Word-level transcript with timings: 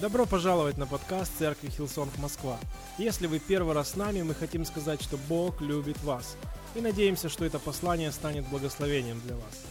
Добро 0.00 0.24
пожаловать 0.24 0.78
на 0.78 0.86
подкаст 0.86 1.30
Церкви 1.38 1.68
Hillsong 1.68 2.16
Москва. 2.16 2.58
Если 2.96 3.26
вы 3.26 3.38
первый 3.38 3.74
раз 3.74 3.90
с 3.90 3.96
нами, 3.96 4.22
мы 4.22 4.32
хотим 4.32 4.64
сказать, 4.64 5.02
что 5.02 5.18
Бог 5.28 5.60
любит 5.60 6.02
вас. 6.02 6.38
И 6.74 6.80
надеемся, 6.80 7.28
что 7.28 7.44
это 7.44 7.58
послание 7.58 8.10
станет 8.10 8.48
благословением 8.48 9.20
для 9.26 9.34
вас. 9.34 9.62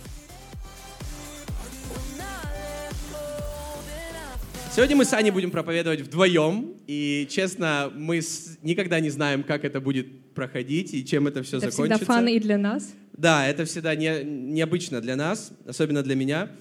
Сегодня 4.76 4.98
мы 4.98 5.06
с 5.06 5.14
Аней 5.14 5.32
будем 5.32 5.50
проповедовать 5.50 6.02
вдвоем, 6.02 6.76
и, 6.86 7.28
честно, 7.28 7.92
мы 7.96 8.22
никогда 8.62 9.00
не 9.00 9.10
знаем, 9.10 9.42
как 9.42 9.66
это 9.66 9.82
будет 9.82 10.36
проходить 10.36 10.94
и 10.94 11.04
чем 11.04 11.26
это 11.26 11.42
все 11.42 11.58
это 11.58 11.72
закончится. 11.72 11.96
Это 11.96 12.06
всегда 12.06 12.14
fun 12.14 12.28
и 12.28 12.40
для 12.40 12.60
нас. 12.60 12.94
Да, 13.14 13.48
это 13.48 13.66
всегда 13.66 13.96
не, 13.96 14.24
необычно 14.24 15.02
для 15.02 15.16
нас, 15.16 15.52
особенно 15.66 16.04
для 16.04 16.14
меня. 16.16 16.52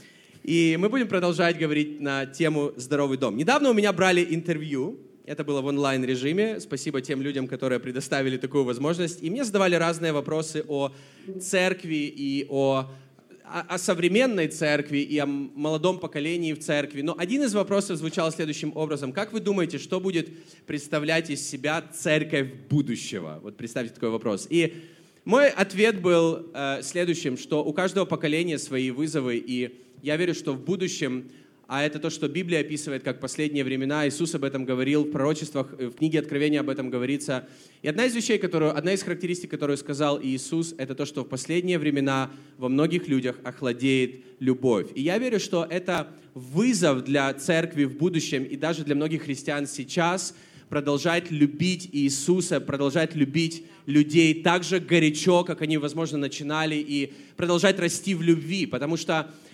И 0.48 0.78
мы 0.78 0.88
будем 0.88 1.08
продолжать 1.08 1.58
говорить 1.58 2.00
на 2.00 2.24
тему 2.24 2.72
«Здоровый 2.74 3.18
дом». 3.18 3.36
Недавно 3.36 3.68
у 3.68 3.74
меня 3.74 3.92
брали 3.92 4.26
интервью, 4.30 4.98
это 5.26 5.44
было 5.44 5.60
в 5.60 5.66
онлайн-режиме. 5.66 6.58
Спасибо 6.58 7.02
тем 7.02 7.20
людям, 7.20 7.46
которые 7.46 7.80
предоставили 7.80 8.38
такую 8.38 8.64
возможность. 8.64 9.22
И 9.22 9.28
мне 9.28 9.44
задавали 9.44 9.74
разные 9.74 10.14
вопросы 10.14 10.64
о 10.66 10.90
церкви 11.38 11.96
и 11.96 12.46
о, 12.48 12.90
о, 13.44 13.60
о 13.68 13.76
современной 13.76 14.48
церкви 14.48 15.00
и 15.00 15.18
о 15.18 15.26
молодом 15.26 15.98
поколении 15.98 16.54
в 16.54 16.60
церкви. 16.60 17.02
Но 17.02 17.14
один 17.18 17.42
из 17.42 17.52
вопросов 17.52 17.98
звучал 17.98 18.32
следующим 18.32 18.72
образом. 18.74 19.12
Как 19.12 19.34
вы 19.34 19.40
думаете, 19.40 19.76
что 19.76 20.00
будет 20.00 20.30
представлять 20.64 21.28
из 21.28 21.46
себя 21.46 21.84
церковь 21.92 22.48
будущего? 22.70 23.38
Вот 23.42 23.58
представьте 23.58 23.92
такой 23.92 24.08
вопрос. 24.08 24.46
И 24.48 24.72
мой 25.26 25.50
ответ 25.50 26.00
был 26.00 26.46
э, 26.54 26.80
следующим, 26.82 27.36
что 27.36 27.62
у 27.62 27.74
каждого 27.74 28.06
поколения 28.06 28.56
свои 28.56 28.90
вызовы 28.90 29.36
и 29.36 29.84
я 30.02 30.16
верю, 30.16 30.34
что 30.34 30.52
в 30.52 30.64
будущем, 30.64 31.30
а 31.68 31.82
это 31.82 31.98
то, 31.98 32.08
что 32.08 32.28
Библия 32.28 32.60
описывает 32.60 33.02
как 33.02 33.20
последние 33.20 33.62
времена, 33.62 34.08
Иисус 34.08 34.34
об 34.34 34.44
этом 34.44 34.64
говорил, 34.64 35.04
в 35.04 35.10
пророчествах, 35.10 35.72
в 35.72 35.90
книге 35.90 36.20
Откровения 36.20 36.60
об 36.60 36.70
этом 36.70 36.88
говорится. 36.88 37.46
И 37.82 37.88
одна 37.88 38.06
из 38.06 38.14
вещей, 38.14 38.38
которую, 38.38 38.74
одна 38.74 38.94
из 38.94 39.02
характеристик, 39.02 39.50
которую 39.50 39.76
сказал 39.76 40.18
Иисус, 40.22 40.74
это 40.78 40.94
то, 40.94 41.04
что 41.04 41.24
в 41.24 41.28
последние 41.28 41.78
времена 41.78 42.30
во 42.56 42.70
многих 42.70 43.06
людях 43.06 43.36
охладеет 43.44 44.24
любовь. 44.40 44.86
И 44.94 45.02
я 45.02 45.18
верю, 45.18 45.38
что 45.38 45.66
это 45.68 46.08
вызов 46.32 47.04
для 47.04 47.34
церкви 47.34 47.84
в 47.84 47.98
будущем 47.98 48.44
и 48.44 48.56
даже 48.56 48.82
для 48.82 48.94
многих 48.94 49.24
христиан 49.24 49.66
сейчас 49.66 50.34
продолжать 50.70 51.30
любить 51.30 51.90
Иисуса, 51.92 52.60
продолжать 52.60 53.14
любить 53.14 53.64
людей 53.84 54.42
так 54.42 54.64
же 54.64 54.80
горячо, 54.80 55.44
как 55.44 55.60
они, 55.60 55.76
возможно, 55.76 56.16
начинали, 56.16 56.76
и 56.76 57.12
продолжать 57.36 57.78
расти 57.78 58.14
в 58.14 58.22
любви, 58.22 58.64
потому 58.64 58.96
что 58.96 59.30
Э, 59.30 59.47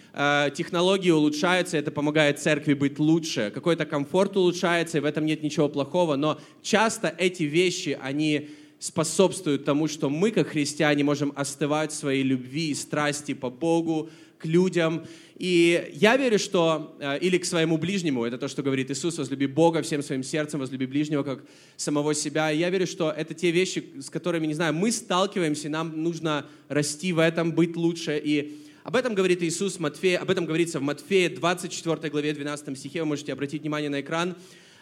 технологии 0.55 1.11
улучшаются, 1.11 1.77
это 1.77 1.91
помогает 1.91 2.39
церкви 2.39 2.75
быть 2.75 2.99
лучше, 2.99 3.51
какой-то 3.53 3.85
комфорт 3.85 4.37
улучшается, 4.37 4.99
и 4.99 5.01
в 5.01 5.05
этом 5.05 5.27
нет 5.27 5.43
ничего 5.43 5.69
плохого, 5.69 6.17
но 6.17 6.41
часто 6.63 7.13
эти 7.19 7.43
вещи, 7.43 7.99
они 8.01 8.51
способствуют 8.79 9.65
тому, 9.65 9.89
что 9.89 10.11
мы, 10.11 10.31
как 10.31 10.49
христиане, 10.49 11.05
можем 11.05 11.33
остывать 11.35 11.91
в 11.91 11.95
своей 11.95 12.23
любви 12.23 12.71
и 12.71 12.75
страсти 12.75 13.35
по 13.35 13.51
Богу, 13.51 14.11
к 14.39 14.47
людям. 14.47 15.07
И 15.37 15.91
я 15.95 16.17
верю, 16.17 16.39
что, 16.39 16.95
э, 17.01 17.19
или 17.21 17.39
к 17.39 17.47
своему 17.47 17.79
ближнему, 17.79 18.25
это 18.25 18.37
то, 18.37 18.47
что 18.47 18.63
говорит 18.63 18.91
Иисус, 18.91 19.17
возлюби 19.17 19.47
Бога 19.47 19.81
всем 19.81 20.03
своим 20.03 20.23
сердцем, 20.23 20.61
возлюби 20.61 20.87
ближнего, 20.87 21.23
как 21.23 21.45
самого 21.77 22.15
себя. 22.15 22.51
Я 22.51 22.69
верю, 22.71 22.87
что 22.87 23.11
это 23.11 23.33
те 23.33 23.51
вещи, 23.51 23.83
с 24.01 24.11
которыми, 24.11 24.47
не 24.47 24.55
знаю, 24.55 24.75
мы 24.75 24.93
сталкиваемся, 24.93 25.69
нам 25.71 26.03
нужно 26.03 26.47
расти 26.69 27.13
в 27.13 27.19
этом, 27.19 27.53
быть 27.53 27.75
лучше. 27.75 28.21
И 28.23 28.59
об 28.85 28.97
этом 28.97 29.15
говорит 29.15 29.43
Иисус 29.43 29.81
Матфея, 29.81 30.19
об 30.19 30.31
этом 30.31 30.45
говорится 30.45 30.79
в 30.79 30.83
Матфея 30.83 31.31
24 31.31 32.11
главе 32.11 32.35
12 32.35 32.79
стихе, 32.79 33.01
вы 33.01 33.07
можете 33.07 33.33
обратить 33.33 33.63
внимание 33.63 33.89
на 33.89 34.03
экран. 34.03 34.37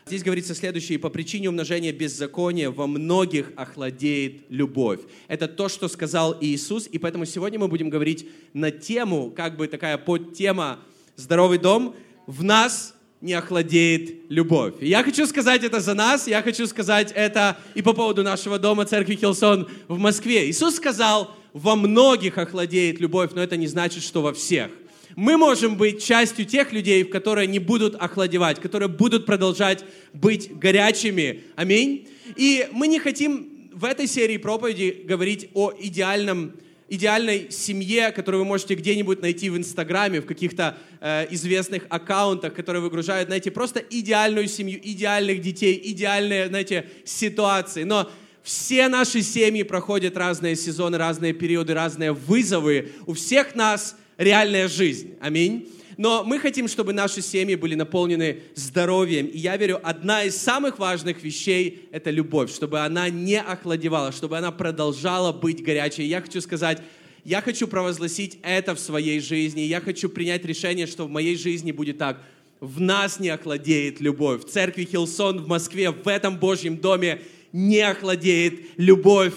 Здесь 0.06 0.25
говорится 0.25 0.56
следующее, 0.56 0.98
по 0.98 1.08
причине 1.08 1.48
умножения 1.48 1.92
беззакония 1.92 2.73
во 2.73 2.89
многих 2.89 3.52
охладеет 3.55 4.42
любовь. 4.48 4.98
Это 5.29 5.46
то, 5.46 5.68
что 5.68 5.86
сказал 5.86 6.36
Иисус, 6.40 6.89
и 6.90 6.98
поэтому 6.98 7.24
сегодня 7.27 7.61
мы 7.61 7.68
будем 7.68 7.90
говорить 7.90 8.29
на 8.55 8.73
тему, 8.73 9.30
как 9.30 9.57
бы 9.57 9.68
такая 9.68 9.96
подтема 9.98 10.80
«Здоровый 11.14 11.58
дом». 11.58 11.95
В 12.27 12.42
нас 12.42 12.96
не 13.20 13.34
охладеет 13.34 14.29
любовь. 14.29 14.74
И 14.80 14.89
я 14.89 15.05
хочу 15.05 15.27
сказать 15.27 15.63
это 15.63 15.79
за 15.79 15.95
нас, 15.95 16.27
я 16.27 16.42
хочу 16.42 16.67
сказать 16.67 17.13
это 17.14 17.57
и 17.77 17.83
по 17.83 17.92
поводу 17.92 18.24
нашего 18.24 18.58
дома, 18.58 18.84
церкви 18.84 19.14
Хилсон 19.14 19.69
в 19.86 19.98
Москве. 19.98 20.51
Иисус 20.51 20.74
сказал, 20.74 21.36
во 21.52 21.77
многих 21.77 22.39
охладеет 22.39 23.01
любовь, 23.01 23.30
но 23.35 23.42
это 23.42 23.57
не 23.57 23.67
значит, 23.67 24.02
что 24.02 24.23
во 24.23 24.33
всех. 24.33 24.70
Мы 25.14 25.36
можем 25.36 25.77
быть 25.77 26.02
частью 26.02 26.46
тех 26.46 26.73
людей, 26.73 27.05
которые 27.05 27.46
не 27.46 27.58
будут 27.58 27.95
охладевать, 27.96 28.61
которые 28.61 28.89
будут 28.89 29.27
продолжать 29.27 29.85
быть 30.14 30.57
горячими. 30.57 31.45
Аминь. 31.55 32.08
И 32.36 32.67
мы 32.73 32.89
не 32.89 32.98
хотим 32.98 33.70
в 33.74 33.85
этой 33.85 34.07
серии 34.07 34.39
проповеди 34.39 35.02
говорить 35.05 35.51
о 35.55 35.73
идеальном 35.79 36.55
идеальной 36.89 37.51
семье, 37.51 38.11
которую 38.11 38.42
вы 38.42 38.48
можете 38.48 38.74
где-нибудь 38.74 39.23
найти 39.23 39.48
в 39.48 39.57
Инстаграме, 39.57 40.20
в 40.20 40.27
каких-то 40.27 40.77
э, 41.01 41.27
известных 41.30 41.86
аккаунтах, 41.89 42.52
которые 42.52 42.83
выгружают, 42.83 43.29
знаете, 43.29 43.51
просто 43.51 43.80
идеальную 43.80 44.46
семью, 44.46 44.79
идеальных 44.83 45.40
детей, 45.40 45.80
идеальные, 45.83 46.48
знаете, 46.48 46.90
ситуации. 47.07 47.84
Но 47.84 48.11
все 48.42 48.89
наши 48.89 49.23
семьи 49.23 49.63
проходят 49.63 50.17
разные 50.17 50.57
сезоны, 50.57 50.98
разные 50.98 51.33
периоды, 51.33 51.75
разные 51.75 52.13
вызовы. 52.13 52.92
У 53.07 53.14
всех 53.14 53.55
нас 53.55 53.97
реальная 54.19 54.69
жизнь. 54.69 55.14
Аминь. 55.20 55.69
Но 55.97 56.25
мы 56.25 56.39
хотим, 56.39 56.69
чтобы 56.69 56.92
наши 56.92 57.20
семьи 57.23 57.55
были 57.55 57.75
наполнены 57.75 58.41
здоровьем. 58.55 59.27
И 59.27 59.39
я 59.39 59.57
верю, 59.57 59.79
одна 59.83 60.25
из 60.25 60.36
самых 60.36 60.79
важных 60.79 61.23
вещей– 61.23 61.89
это 61.92 62.11
любовь, 62.11 62.52
чтобы 62.52 62.81
она 62.81 63.08
не 63.11 63.41
охладевала, 63.41 64.11
чтобы 64.11 64.39
она 64.39 64.51
продолжала 64.51 65.33
быть 65.33 65.63
горячей. 65.63 66.05
Я 66.05 66.20
хочу 66.20 66.41
сказать, 66.41 66.83
я 67.25 67.41
хочу 67.41 67.69
провозгласить 67.69 68.39
это 68.42 68.75
в 68.75 68.81
своей 68.81 69.20
жизни. 69.20 69.61
Я 69.61 69.81
хочу 69.81 70.08
принять 70.08 70.45
решение, 70.45 70.86
что 70.86 71.07
в 71.07 71.11
моей 71.11 71.36
жизни 71.36 71.70
будет 71.70 71.98
так. 71.98 72.20
В 72.58 72.81
нас 72.81 73.20
не 73.20 73.29
охладеет 73.29 74.01
любовь. 74.01 74.45
В 74.45 74.48
церкви 74.48 74.85
Хилсон 74.85 75.41
в 75.41 75.47
Москве, 75.47 75.91
в 75.91 76.08
этом 76.08 76.39
Божьем 76.39 76.79
доме 76.79 77.20
не 77.52 77.80
охладеет 77.80 78.61
любовь 78.77 79.35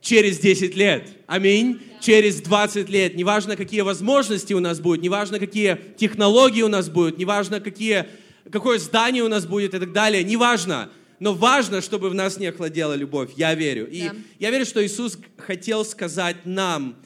через 0.00 0.38
10 0.38 0.76
лет. 0.76 1.08
Аминь. 1.26 1.80
Через 2.00 2.40
20 2.40 2.88
лет. 2.88 3.14
Неважно, 3.14 3.56
какие 3.56 3.82
возможности 3.82 4.54
у 4.54 4.60
нас 4.60 4.80
будут, 4.80 5.02
неважно, 5.02 5.38
какие 5.38 5.78
технологии 5.96 6.62
у 6.62 6.68
нас 6.68 6.88
будут, 6.88 7.18
неважно, 7.18 7.60
какие, 7.60 8.06
какое 8.50 8.78
здание 8.78 9.22
у 9.22 9.28
нас 9.28 9.46
будет 9.46 9.74
и 9.74 9.78
так 9.78 9.92
далее. 9.92 10.24
Неважно. 10.24 10.90
Но 11.18 11.34
важно, 11.34 11.82
чтобы 11.82 12.08
в 12.08 12.14
нас 12.14 12.38
не 12.38 12.46
охладела 12.46 12.94
любовь. 12.94 13.32
Я 13.36 13.54
верю. 13.54 13.86
И 13.90 14.08
да. 14.08 14.14
я 14.38 14.50
верю, 14.50 14.64
что 14.64 14.84
Иисус 14.84 15.18
хотел 15.36 15.84
сказать 15.84 16.46
нам, 16.46 16.96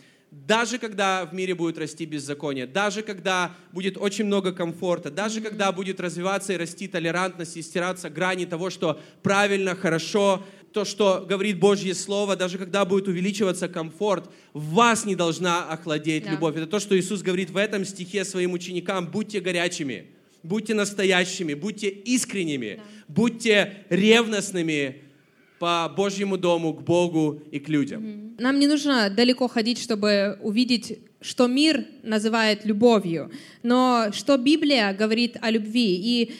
даже 0.46 0.78
когда 0.78 1.24
в 1.24 1.32
мире 1.32 1.54
будет 1.54 1.78
расти 1.78 2.06
беззаконие, 2.06 2.66
даже 2.66 3.02
когда 3.02 3.54
будет 3.72 3.96
очень 3.96 4.24
много 4.24 4.52
комфорта, 4.52 5.10
даже 5.10 5.40
когда 5.40 5.70
будет 5.70 6.00
развиваться 6.00 6.52
и 6.52 6.56
расти 6.56 6.88
толерантность 6.88 7.56
и 7.56 7.62
стираться 7.62 8.10
грани 8.10 8.44
того, 8.44 8.68
что 8.68 9.00
правильно, 9.22 9.76
хорошо, 9.76 10.42
то, 10.72 10.84
что 10.84 11.24
говорит 11.26 11.60
Божье 11.60 11.94
Слово, 11.94 12.34
даже 12.34 12.58
когда 12.58 12.84
будет 12.84 13.06
увеличиваться 13.06 13.68
комфорт, 13.68 14.28
в 14.52 14.74
вас 14.74 15.04
не 15.04 15.14
должна 15.14 15.68
охладеть 15.68 16.24
да. 16.24 16.32
любовь. 16.32 16.56
Это 16.56 16.66
то, 16.66 16.80
что 16.80 16.98
Иисус 16.98 17.22
говорит 17.22 17.50
в 17.50 17.56
этом 17.56 17.84
стихе 17.84 18.24
своим 18.24 18.54
ученикам. 18.54 19.06
Будьте 19.06 19.40
горячими, 19.40 20.06
будьте 20.42 20.74
настоящими, 20.74 21.54
будьте 21.54 21.88
искренними, 21.88 22.76
да. 22.78 22.82
будьте 23.06 23.84
ревностными, 23.88 25.04
по 25.58 25.92
Божьему 25.96 26.36
дому, 26.36 26.74
к 26.74 26.82
Богу 26.82 27.40
и 27.50 27.58
к 27.58 27.68
людям. 27.68 28.34
Нам 28.38 28.58
не 28.58 28.66
нужно 28.66 29.10
далеко 29.10 29.48
ходить, 29.48 29.78
чтобы 29.78 30.38
увидеть, 30.42 30.98
что 31.20 31.46
мир 31.46 31.86
называет 32.02 32.64
любовью, 32.64 33.30
но 33.62 34.08
что 34.12 34.36
Библия 34.36 34.92
говорит 34.92 35.36
о 35.40 35.50
любви. 35.50 35.94
И 35.96 36.32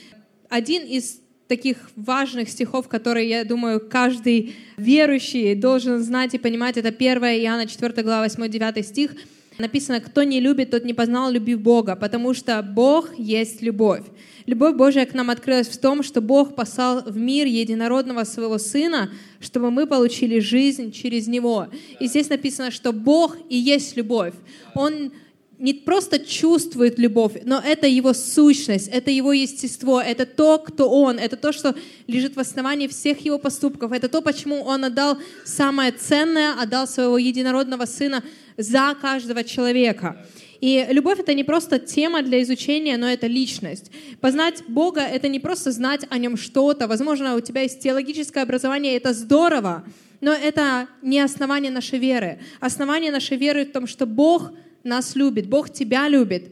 один 0.48 0.82
из 0.82 1.20
таких 1.46 1.90
важных 1.96 2.48
стихов, 2.48 2.88
которые, 2.88 3.28
я 3.28 3.44
думаю, 3.44 3.80
каждый 3.80 4.54
верующий 4.76 5.54
должен 5.54 6.02
знать 6.02 6.34
и 6.34 6.38
понимать, 6.38 6.76
это 6.76 6.88
1 6.88 7.22
Иоанна 7.22 7.66
4 7.66 8.02
глава 8.02 8.26
8-9 8.26 8.82
стих. 8.82 9.14
Написано, 9.58 10.00
кто 10.00 10.24
не 10.24 10.40
любит, 10.40 10.70
тот 10.70 10.84
не 10.84 10.94
познал 10.94 11.30
любви 11.30 11.54
Бога, 11.54 11.94
потому 11.94 12.34
что 12.34 12.60
Бог 12.62 13.16
есть 13.16 13.62
любовь. 13.62 14.02
Любовь 14.46 14.74
Божия 14.74 15.06
к 15.06 15.14
нам 15.14 15.30
открылась 15.30 15.68
в 15.68 15.78
том, 15.78 16.02
что 16.02 16.20
Бог 16.20 16.56
послал 16.56 17.02
в 17.02 17.16
мир 17.16 17.46
единородного 17.46 18.24
своего 18.24 18.58
Сына, 18.58 19.10
чтобы 19.40 19.70
мы 19.70 19.86
получили 19.86 20.40
жизнь 20.40 20.90
через 20.90 21.28
Него. 21.28 21.68
И 22.00 22.06
здесь 22.08 22.28
написано, 22.28 22.72
что 22.72 22.92
Бог 22.92 23.36
и 23.48 23.56
есть 23.56 23.96
любовь. 23.96 24.34
Он 24.74 25.12
не 25.58 25.72
просто 25.72 26.18
чувствует 26.18 26.98
любовь, 26.98 27.40
но 27.44 27.62
это 27.64 27.86
его 27.86 28.12
сущность, 28.12 28.88
это 28.88 29.10
его 29.10 29.32
естество, 29.32 30.00
это 30.00 30.26
то, 30.26 30.58
кто 30.58 30.90
он, 30.90 31.18
это 31.18 31.36
то, 31.36 31.52
что 31.52 31.74
лежит 32.06 32.36
в 32.36 32.40
основании 32.40 32.88
всех 32.88 33.24
его 33.24 33.38
поступков, 33.38 33.92
это 33.92 34.08
то, 34.08 34.20
почему 34.20 34.62
он 34.62 34.84
отдал 34.84 35.16
самое 35.44 35.92
ценное, 35.92 36.60
отдал 36.60 36.88
своего 36.88 37.18
единородного 37.18 37.86
сына 37.86 38.24
за 38.56 38.96
каждого 39.00 39.44
человека. 39.44 40.16
И 40.60 40.86
любовь— 40.90 41.18
это 41.20 41.34
не 41.34 41.44
просто 41.44 41.78
тема 41.78 42.22
для 42.22 42.42
изучения, 42.42 42.96
но 42.96 43.06
это 43.06 43.26
личность. 43.26 43.90
Познать 44.20 44.62
Бога— 44.66 45.00
это 45.02 45.28
не 45.28 45.38
просто 45.38 45.72
знать 45.72 46.06
о 46.08 46.18
Нем 46.18 46.36
что-то. 46.36 46.88
Возможно, 46.88 47.36
у 47.36 47.40
тебя 47.40 47.62
есть 47.62 47.80
теологическое 47.80 48.44
образование, 48.44 48.96
это 48.96 49.12
здорово, 49.12 49.84
но 50.20 50.32
это 50.32 50.88
не 51.02 51.20
основание 51.20 51.70
нашей 51.70 51.98
веры. 51.98 52.38
Основание 52.60 53.12
нашей 53.12 53.36
веры 53.36 53.66
в 53.66 53.72
том, 53.72 53.86
что 53.86 54.06
Бог 54.06 54.52
нас 54.84 55.16
любит, 55.16 55.48
Бог 55.48 55.70
тебя 55.70 56.08
любит, 56.08 56.44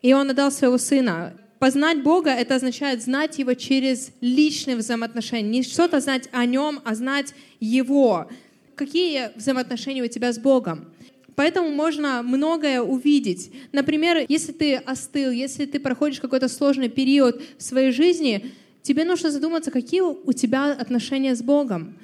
и 0.00 0.12
Он 0.12 0.30
отдал 0.30 0.52
своего 0.52 0.78
Сына. 0.78 1.34
Познать 1.58 2.02
Бога— 2.02 2.30
это 2.32 2.54
означает 2.54 3.02
знать 3.02 3.38
Его 3.38 3.54
через 3.54 4.10
личные 4.20 4.76
взаимоотношения. 4.76 5.48
Не 5.48 5.62
что-то 5.62 6.00
знать 6.00 6.28
о 6.30 6.44
Нем, 6.44 6.80
а 6.84 6.94
знать 6.94 7.34
Его. 7.58 8.28
Какие 8.74 9.36
взаимоотношения 9.36 10.04
у 10.04 10.06
тебя 10.06 10.32
с 10.32 10.38
Богом? 10.38 10.92
Поэтому 11.36 11.68
можно 11.68 12.22
многое 12.22 12.80
увидеть. 12.80 13.52
Например, 13.70 14.24
если 14.26 14.52
ты 14.52 14.76
остыл, 14.76 15.30
если 15.30 15.66
ты 15.66 15.78
проходишь 15.78 16.18
какой-то 16.18 16.48
сложный 16.48 16.88
период 16.88 17.40
в 17.58 17.62
своей 17.62 17.92
жизни, 17.92 18.52
тебе 18.82 19.04
нужно 19.04 19.30
задуматься, 19.30 19.70
какие 19.70 20.00
у 20.00 20.32
тебя 20.32 20.72
отношения 20.72 21.36
с 21.36 21.42
Богом. 21.42 21.98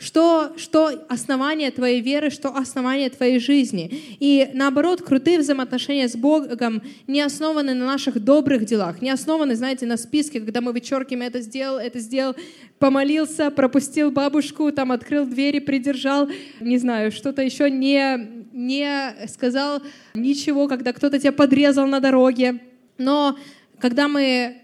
Что, 0.00 0.54
что 0.56 1.04
основание 1.10 1.70
твоей 1.70 2.00
веры, 2.00 2.30
что 2.30 2.48
основание 2.56 3.10
твоей 3.10 3.38
жизни. 3.38 4.16
И 4.18 4.48
наоборот, 4.54 5.02
крутые 5.02 5.38
взаимоотношения 5.38 6.08
с 6.08 6.16
Богом 6.16 6.82
не 7.06 7.20
основаны 7.20 7.74
на 7.74 7.84
наших 7.84 8.18
добрых 8.18 8.64
делах, 8.64 9.02
не 9.02 9.10
основаны, 9.10 9.54
знаете, 9.54 9.84
на 9.84 9.98
списке, 9.98 10.40
когда 10.40 10.62
мы 10.62 10.72
вычеркиваем 10.72 11.26
это 11.26 11.42
сделал, 11.42 11.76
это 11.76 11.98
сделал, 11.98 12.34
помолился, 12.78 13.50
пропустил 13.50 14.10
бабушку, 14.10 14.72
там 14.72 14.90
открыл 14.90 15.26
двери, 15.26 15.58
придержал, 15.58 16.30
не 16.60 16.78
знаю, 16.78 17.12
что-то 17.12 17.42
еще 17.42 17.70
не, 17.70 18.46
не 18.54 19.14
сказал 19.28 19.82
ничего, 20.14 20.66
когда 20.66 20.94
кто-то 20.94 21.18
тебя 21.18 21.32
подрезал 21.32 21.86
на 21.86 22.00
дороге. 22.00 22.60
Но 22.96 23.36
когда 23.78 24.08
мы 24.08 24.62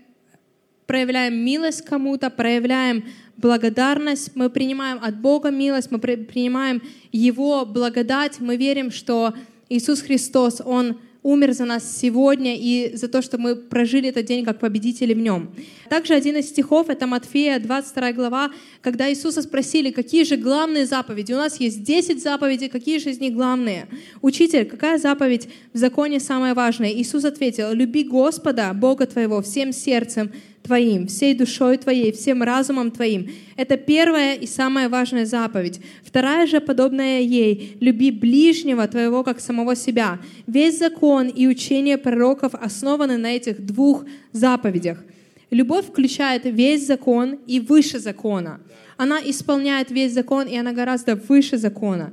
проявляем 0.86 1.34
милость 1.34 1.84
кому-то, 1.84 2.30
проявляем 2.30 3.04
благодарность, 3.36 4.32
мы 4.34 4.50
принимаем 4.50 4.98
от 5.02 5.20
Бога 5.20 5.50
милость, 5.50 5.90
мы 5.90 5.98
принимаем 5.98 6.82
Его 7.12 7.64
благодать, 7.66 8.40
мы 8.40 8.56
верим, 8.56 8.90
что 8.90 9.34
Иисус 9.68 10.00
Христос, 10.00 10.62
Он 10.64 10.96
умер 11.26 11.54
за 11.54 11.64
нас 11.64 11.98
сегодня 11.98 12.54
и 12.56 12.94
за 12.94 13.08
то, 13.08 13.20
что 13.20 13.36
мы 13.36 13.56
прожили 13.56 14.10
этот 14.10 14.26
день 14.26 14.44
как 14.44 14.60
победители 14.60 15.12
в 15.12 15.18
нем. 15.18 15.50
Также 15.90 16.14
один 16.14 16.36
из 16.36 16.48
стихов, 16.48 16.88
это 16.88 17.08
Матфея, 17.08 17.58
22 17.58 18.12
глава, 18.12 18.52
когда 18.80 19.10
Иисуса 19.10 19.42
спросили, 19.42 19.90
какие 19.90 20.22
же 20.22 20.36
главные 20.36 20.86
заповеди. 20.86 21.32
У 21.32 21.36
нас 21.36 21.58
есть 21.58 21.82
10 21.82 22.22
заповедей, 22.22 22.68
какие 22.68 22.98
же 22.98 23.10
из 23.10 23.18
них 23.18 23.34
главные? 23.34 23.88
Учитель, 24.22 24.66
какая 24.66 24.98
заповедь 24.98 25.48
в 25.72 25.78
законе 25.78 26.20
самая 26.20 26.54
важная? 26.54 26.92
Иисус 26.92 27.24
ответил, 27.24 27.72
люби 27.72 28.04
Господа, 28.04 28.72
Бога 28.72 29.06
твоего, 29.06 29.42
всем 29.42 29.72
сердцем, 29.72 30.30
твоим, 30.66 31.06
всей 31.06 31.34
душой 31.34 31.76
твоей, 31.78 32.12
всем 32.12 32.42
разумом 32.42 32.90
твоим. 32.90 33.30
Это 33.56 33.76
первая 33.76 34.34
и 34.34 34.46
самая 34.46 34.88
важная 34.88 35.24
заповедь. 35.24 35.80
Вторая 36.04 36.46
же, 36.46 36.60
подобная 36.60 37.20
ей, 37.20 37.76
люби 37.80 38.10
ближнего 38.10 38.86
твоего, 38.88 39.22
как 39.22 39.40
самого 39.40 39.76
себя. 39.76 40.18
Весь 40.46 40.78
закон 40.78 41.28
и 41.28 41.46
учение 41.46 41.98
пророков 41.98 42.54
основаны 42.54 43.16
на 43.16 43.36
этих 43.36 43.64
двух 43.64 44.04
заповедях. 44.32 45.04
Любовь 45.50 45.86
включает 45.86 46.42
весь 46.44 46.86
закон 46.86 47.38
и 47.46 47.60
выше 47.60 48.00
закона. 48.00 48.60
Она 48.96 49.20
исполняет 49.24 49.90
весь 49.90 50.12
закон, 50.12 50.48
и 50.48 50.56
она 50.56 50.72
гораздо 50.72 51.14
выше 51.14 51.58
закона. 51.58 52.12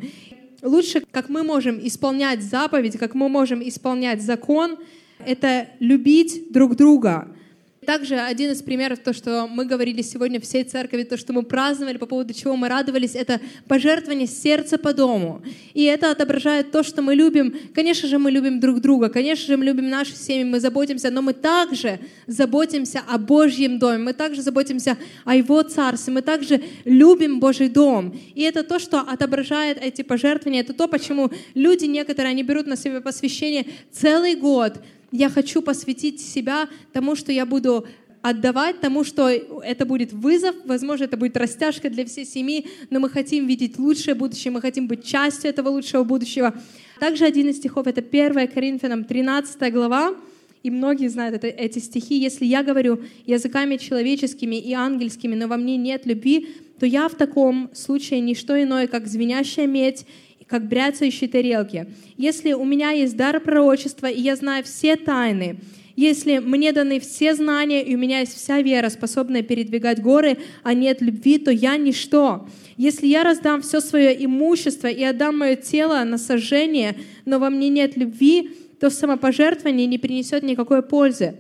Лучше, 0.61 1.01
как 1.11 1.29
мы 1.29 1.43
можем 1.43 1.79
исполнять 1.81 2.43
заповедь, 2.43 2.97
как 2.97 3.15
мы 3.15 3.29
можем 3.29 3.67
исполнять 3.67 4.21
закон, 4.21 4.77
это 5.25 5.67
любить 5.79 6.51
друг 6.51 6.75
друга— 6.75 7.27
также 7.83 8.19
один 8.19 8.51
из 8.51 8.61
примеров, 8.61 8.99
то, 8.99 9.13
что 9.13 9.47
мы 9.47 9.65
говорили 9.65 10.01
сегодня 10.01 10.39
всей 10.39 10.63
церкви, 10.63 11.03
то, 11.03 11.17
что 11.17 11.33
мы 11.33 11.43
праздновали, 11.43 11.97
по 11.97 12.05
поводу 12.05 12.33
чего 12.33 12.55
мы 12.55 12.67
радовались, 12.67 13.15
это 13.15 13.39
пожертвование 13.67 14.27
сердца 14.27 14.77
по 14.77 14.93
дому. 14.93 15.41
И 15.73 15.83
это 15.83 16.11
отображает 16.11 16.71
то, 16.71 16.83
что 16.83 17.01
мы 17.01 17.15
любим. 17.15 17.55
Конечно 17.75 18.09
же, 18.09 18.17
мы 18.17 18.31
любим 18.31 18.59
друг 18.59 18.81
друга, 18.81 19.09
конечно 19.09 19.45
же, 19.45 19.57
мы 19.57 19.65
любим 19.65 19.89
наши 19.89 20.15
семьи, 20.15 20.43
мы 20.43 20.59
заботимся, 20.59 21.11
но 21.11 21.21
мы 21.21 21.33
также 21.33 21.99
заботимся 22.27 23.01
о 23.07 23.17
Божьем 23.17 23.79
доме, 23.79 23.99
мы 23.99 24.13
также 24.13 24.41
заботимся 24.41 24.97
о 25.25 25.35
Его 25.35 25.61
царстве, 25.61 26.13
мы 26.13 26.21
также 26.21 26.61
любим 26.85 27.39
Божий 27.39 27.69
дом. 27.69 28.17
И 28.35 28.41
это 28.41 28.63
то, 28.63 28.79
что 28.79 29.01
отображает 29.01 29.77
эти 29.81 30.01
пожертвования, 30.01 30.61
это 30.61 30.73
то, 30.73 30.87
почему 30.87 31.31
люди 31.53 31.85
некоторые, 31.85 32.31
они 32.31 32.43
берут 32.43 32.67
на 32.67 32.75
себя 32.75 33.01
посвящение 33.01 33.65
целый 33.91 34.35
год, 34.35 34.79
я 35.13 35.29
хочу 35.29 35.61
посвятить 35.61 36.19
себя 36.19 36.67
тому, 36.91 37.15
что 37.15 37.31
я 37.31 37.45
буду 37.45 37.85
отдавать 38.23 38.79
тому, 38.79 39.03
что 39.03 39.29
это 39.29 39.85
будет 39.85 40.11
вызов, 40.11 40.55
возможно, 40.65 41.03
это 41.03 41.17
будет 41.17 41.37
растяжка 41.37 41.89
для 41.89 42.03
всей 42.05 42.25
семьи, 42.25 42.65
но 42.89 42.99
мы 42.99 43.09
хотим 43.09 43.45
видеть 43.45 43.77
лучшее 43.77 44.15
будущее, 44.15 44.51
мы 44.51 44.59
хотим 44.59 44.87
быть 44.87 45.05
частью 45.05 45.51
этого 45.51 45.69
лучшего 45.69 46.03
будущего. 46.03 46.55
Также 46.99 47.25
один 47.25 47.49
из 47.49 47.57
стихов— 47.57 47.85
это 47.87 48.01
1 48.01 48.47
Коринфянам 48.47 49.03
13 49.03 49.71
глава, 49.71 50.15
и 50.63 50.71
многие 50.71 51.09
знают 51.09 51.35
это, 51.35 51.47
эти 51.47 51.77
стихи. 51.77 52.15
«Если 52.15 52.45
я 52.45 52.63
говорю 52.63 53.01
языками 53.27 53.77
человеческими 53.77 54.55
и 54.55 54.73
ангельскими, 54.73 55.35
но 55.35 55.47
во 55.47 55.57
мне 55.57 55.77
нет 55.77 56.07
любви, 56.07 56.47
то 56.79 56.87
я 56.87 57.07
в 57.07 57.15
таком 57.15 57.69
случае 57.73 58.21
не 58.21 58.33
что 58.33 58.61
иное, 58.61 58.87
как 58.87 59.07
звенящая 59.07 59.67
медь 59.67 60.07
как 60.53 60.67
бряцающие 60.67 61.27
тарелки. 61.27 61.87
Если 62.15 62.53
у 62.53 62.63
меня 62.63 62.91
есть 62.91 63.17
дар 63.17 63.39
пророчества, 63.39 64.05
и 64.05 64.21
я 64.21 64.35
знаю 64.35 64.63
все 64.63 64.95
тайны, 64.95 65.57
если 65.95 66.37
мне 66.37 66.71
даны 66.71 66.99
все 66.99 67.33
знания, 67.33 67.83
и 67.83 67.95
у 67.95 67.97
меня 67.97 68.19
есть 68.19 68.35
вся 68.35 68.61
вера, 68.61 68.89
способная 68.89 69.41
передвигать 69.41 69.99
горы, 69.99 70.37
а 70.61 70.75
нет 70.75 71.01
любви, 71.01 71.39
то 71.39 71.49
я 71.49 71.75
ничто. 71.77 72.47
Если 72.77 73.07
я 73.07 73.23
раздам 73.23 73.63
все 73.63 73.81
свое 73.81 74.23
имущество 74.23 74.85
и 74.85 75.03
отдам 75.03 75.39
мое 75.39 75.55
тело 75.55 76.03
на 76.03 76.19
сожжение, 76.19 76.97
но 77.25 77.39
во 77.39 77.49
мне 77.49 77.69
нет 77.69 77.97
любви, 77.97 78.51
то 78.79 78.91
самопожертвование 78.91 79.87
не 79.87 79.97
принесет 79.97 80.43
никакой 80.43 80.83
пользы. 80.83 81.33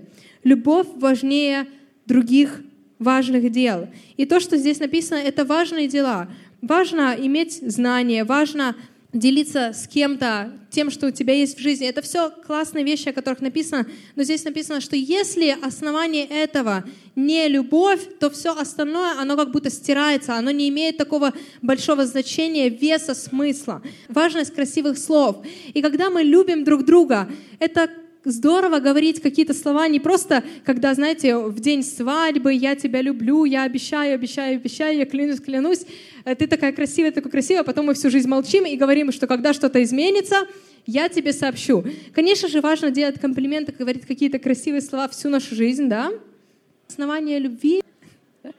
Любовь 0.43 0.87
важнее 0.95 1.67
других 2.07 2.63
важных 2.97 3.51
дел. 3.51 3.89
И 4.17 4.25
то, 4.25 4.39
что 4.39 4.57
здесь 4.57 4.79
написано, 4.79 5.19
это 5.19 5.45
важные 5.45 5.87
дела. 5.87 6.29
Важно 6.63 7.13
иметь 7.19 7.59
знания, 7.61 8.23
важно 8.23 8.75
делиться 9.13 9.73
с 9.73 9.87
кем-то 9.87 10.51
тем, 10.71 10.89
что 10.89 11.07
у 11.07 11.11
тебя 11.11 11.35
есть 11.35 11.57
в 11.57 11.61
жизни. 11.61 11.87
Это 11.87 12.01
все 12.01 12.31
классные 12.31 12.83
вещи, 12.83 13.09
о 13.09 13.13
которых 13.13 13.41
написано. 13.41 13.85
Но 14.15 14.23
здесь 14.23 14.43
написано, 14.43 14.81
что 14.81 14.95
если 14.95 15.55
основание 15.61 16.25
этого 16.25 16.83
не 17.15 17.47
любовь, 17.47 18.01
то 18.19 18.31
все 18.31 18.55
остальное, 18.55 19.19
оно 19.19 19.37
как 19.37 19.51
будто 19.51 19.69
стирается, 19.69 20.35
оно 20.35 20.49
не 20.49 20.67
имеет 20.69 20.97
такого 20.97 21.31
большого 21.61 22.07
значения, 22.07 22.69
веса, 22.69 23.13
смысла. 23.13 23.83
Важность 24.09 24.53
красивых 24.53 24.97
слов. 24.97 25.45
И 25.73 25.81
когда 25.83 26.09
мы 26.09 26.23
любим 26.23 26.63
друг 26.63 26.83
друга, 26.83 27.29
это 27.59 27.89
здорово 28.25 28.79
говорить 28.79 29.21
какие-то 29.21 29.53
слова 29.53 29.87
не 29.87 29.99
просто, 29.99 30.43
когда, 30.65 30.93
знаете, 30.93 31.37
в 31.37 31.59
день 31.59 31.83
свадьбы 31.83 32.53
«я 32.53 32.75
тебя 32.75 33.01
люблю», 33.01 33.45
«я 33.45 33.63
обещаю, 33.63 34.15
обещаю, 34.15 34.55
обещаю», 34.55 34.97
«я 34.97 35.05
клянусь, 35.05 35.41
клянусь», 35.41 35.85
«ты 36.23 36.47
такая 36.47 36.71
красивая, 36.71 37.11
такой 37.11 37.31
красивая», 37.31 37.61
а 37.61 37.63
потом 37.63 37.87
мы 37.87 37.93
всю 37.93 38.09
жизнь 38.09 38.27
молчим 38.27 38.65
и 38.65 38.75
говорим, 38.75 39.11
что 39.11 39.27
когда 39.27 39.53
что-то 39.53 39.81
изменится, 39.83 40.47
я 40.85 41.09
тебе 41.09 41.33
сообщу. 41.33 41.83
Конечно 42.13 42.47
же, 42.47 42.61
важно 42.61 42.91
делать 42.91 43.19
комплименты, 43.19 43.71
говорить 43.71 44.05
какие-то 44.05 44.39
красивые 44.39 44.81
слова 44.81 45.07
всю 45.07 45.29
нашу 45.29 45.55
жизнь, 45.55 45.87
да? 45.87 46.11
Основание 46.87 47.39
любви. 47.39 47.81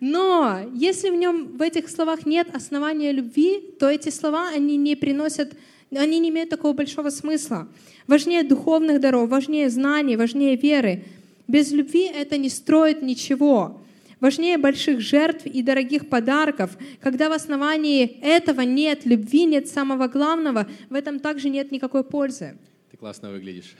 Но 0.00 0.60
если 0.74 1.10
в 1.10 1.14
нем, 1.14 1.56
в 1.56 1.62
этих 1.62 1.90
словах 1.90 2.26
нет 2.26 2.54
основания 2.54 3.12
любви, 3.12 3.60
то 3.78 3.88
эти 3.88 4.08
слова, 4.08 4.48
они 4.48 4.76
не 4.76 4.96
приносят 4.96 5.52
они 5.96 6.20
не 6.20 6.28
имеют 6.28 6.50
такого 6.50 6.72
большого 6.72 7.10
смысла. 7.10 7.68
Важнее 8.06 8.44
духовных 8.44 9.00
даров, 9.00 9.28
важнее 9.28 9.68
знаний, 9.70 10.16
важнее 10.16 10.56
веры. 10.56 11.04
Без 11.48 11.72
любви 11.72 12.04
это 12.04 12.36
не 12.36 12.48
строит 12.48 13.02
ничего. 13.02 13.80
Важнее 14.20 14.58
больших 14.58 15.00
жертв 15.00 15.46
и 15.46 15.62
дорогих 15.62 16.08
подарков. 16.08 16.76
Когда 17.00 17.28
в 17.28 17.32
основании 17.32 18.04
этого 18.22 18.60
нет 18.60 19.06
любви, 19.06 19.46
нет 19.46 19.68
самого 19.68 20.08
главного, 20.08 20.68
в 20.90 20.94
этом 20.94 21.20
также 21.20 21.48
нет 21.48 21.72
никакой 21.72 22.04
пользы. 22.04 22.58
Ты 22.90 22.96
классно 22.96 23.30
выглядишь 23.30 23.74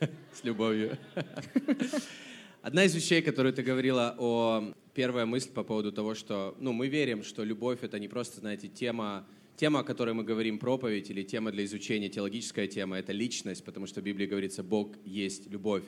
с 0.32 0.44
любовью. 0.44 0.98
Одна 2.62 2.84
из 2.84 2.94
вещей, 2.94 3.22
которую 3.22 3.54
ты 3.54 3.62
говорила 3.62 4.14
о 4.18 4.74
первая 4.92 5.24
мысль 5.24 5.50
по 5.50 5.62
поводу 5.62 5.92
того, 5.92 6.14
что 6.14 6.56
ну, 6.58 6.72
мы 6.72 6.88
верим, 6.88 7.22
что 7.22 7.44
любовь 7.44 7.78
это 7.82 7.98
не 7.98 8.08
просто, 8.08 8.40
знаете, 8.40 8.68
тема 8.68 9.26
Тема, 9.56 9.80
о 9.80 9.84
которой 9.84 10.12
мы 10.12 10.22
говорим, 10.22 10.58
проповедь 10.58 11.08
или 11.08 11.22
тема 11.22 11.50
для 11.50 11.64
изучения, 11.64 12.10
теологическая 12.10 12.66
тема, 12.66 12.98
это 12.98 13.12
личность, 13.12 13.64
потому 13.64 13.86
что 13.86 14.02
в 14.02 14.04
Библии 14.04 14.26
говорится, 14.26 14.62
Бог 14.62 14.96
есть 15.06 15.50
любовь. 15.50 15.84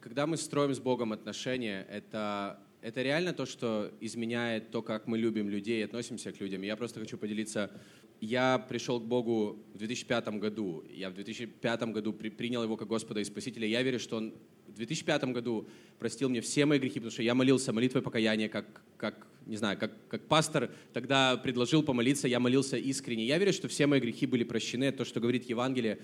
Когда 0.00 0.26
мы 0.26 0.36
строим 0.36 0.74
с 0.74 0.78
Богом 0.78 1.14
отношения, 1.14 1.86
это, 1.90 2.60
это 2.82 3.02
реально 3.02 3.32
то, 3.32 3.46
что 3.46 3.90
изменяет 4.00 4.70
то, 4.70 4.82
как 4.82 5.06
мы 5.06 5.16
любим 5.16 5.48
людей 5.48 5.80
и 5.80 5.84
относимся 5.84 6.32
к 6.32 6.40
людям. 6.40 6.62
Я 6.62 6.76
просто 6.76 7.00
хочу 7.00 7.16
поделиться 7.16 7.70
я 8.22 8.64
пришел 8.68 9.00
к 9.00 9.04
Богу 9.04 9.58
в 9.74 9.78
2005 9.78 10.28
году. 10.38 10.84
Я 10.88 11.10
в 11.10 11.14
2005 11.14 11.82
году 11.92 12.12
при, 12.12 12.28
принял 12.28 12.62
Его 12.62 12.76
как 12.76 12.86
Господа 12.86 13.18
и 13.18 13.24
Спасителя. 13.24 13.66
Я 13.66 13.82
верю, 13.82 13.98
что 13.98 14.16
Он 14.16 14.32
в 14.68 14.76
2005 14.76 15.24
году 15.24 15.66
простил 15.98 16.28
мне 16.28 16.40
все 16.40 16.64
мои 16.64 16.78
грехи, 16.78 17.00
потому 17.00 17.10
что 17.10 17.24
я 17.24 17.34
молился 17.34 17.72
молитвой 17.72 18.00
покаяния, 18.00 18.48
как, 18.48 18.80
как 18.96 19.26
не 19.46 19.56
знаю, 19.56 19.76
как, 19.76 19.90
как 20.08 20.22
пастор 20.28 20.70
тогда 20.92 21.36
предложил 21.36 21.82
помолиться, 21.82 22.28
я 22.28 22.38
молился 22.38 22.76
искренне. 22.76 23.26
Я 23.26 23.38
верю, 23.38 23.52
что 23.52 23.66
все 23.66 23.88
мои 23.88 23.98
грехи 23.98 24.26
были 24.26 24.44
прощены, 24.44 24.92
то, 24.92 25.04
что 25.04 25.18
говорит 25.18 25.48
Евангелие. 25.50 25.98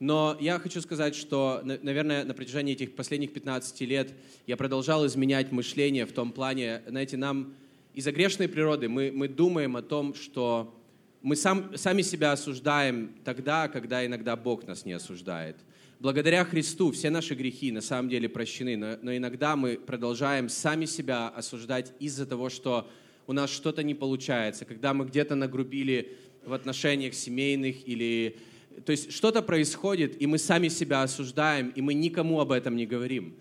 Но 0.00 0.36
я 0.40 0.58
хочу 0.58 0.80
сказать, 0.80 1.14
что, 1.14 1.62
наверное, 1.64 2.24
на 2.24 2.34
протяжении 2.34 2.74
этих 2.74 2.94
последних 2.94 3.32
15 3.32 3.80
лет 3.82 4.12
я 4.46 4.56
продолжал 4.56 5.06
изменять 5.06 5.52
мышление 5.52 6.04
в 6.04 6.12
том 6.12 6.32
плане, 6.32 6.82
знаете, 6.86 7.16
нам 7.16 7.54
из-за 7.94 8.10
грешной 8.10 8.48
природы 8.48 8.88
мы, 8.88 9.12
мы 9.14 9.28
думаем 9.28 9.76
о 9.76 9.82
том, 9.82 10.14
что 10.14 10.74
мы 11.22 11.36
сам, 11.36 11.76
сами 11.76 12.02
себя 12.02 12.32
осуждаем 12.32 13.14
тогда, 13.24 13.68
когда 13.68 14.04
иногда 14.04 14.36
Бог 14.36 14.66
нас 14.66 14.84
не 14.84 14.92
осуждает. 14.92 15.56
Благодаря 16.00 16.44
Христу 16.44 16.90
все 16.90 17.08
наши 17.08 17.34
грехи 17.34 17.70
на 17.70 17.80
самом 17.80 18.10
деле 18.10 18.28
прощены, 18.28 18.76
но, 18.76 18.98
но 19.00 19.16
иногда 19.16 19.56
мы 19.56 19.76
продолжаем 19.76 20.48
сами 20.48 20.84
себя 20.84 21.28
осуждать 21.28 21.92
из-за 22.00 22.26
того, 22.26 22.50
что 22.50 22.90
у 23.26 23.32
нас 23.32 23.48
что-то 23.48 23.82
не 23.82 23.94
получается, 23.94 24.64
когда 24.64 24.92
мы 24.92 25.06
где-то 25.06 25.34
нагрубили 25.34 26.16
в 26.44 26.52
отношениях 26.52 27.14
семейных 27.14 27.88
или... 27.88 28.36
То 28.84 28.92
есть 28.92 29.12
что-то 29.12 29.42
происходит, 29.42 30.20
и 30.20 30.26
мы 30.26 30.38
сами 30.38 30.68
себя 30.68 31.02
осуждаем, 31.02 31.70
и 31.70 31.80
мы 31.80 31.94
никому 31.94 32.40
об 32.40 32.52
этом 32.52 32.76
не 32.76 32.86
говорим. 32.86 33.34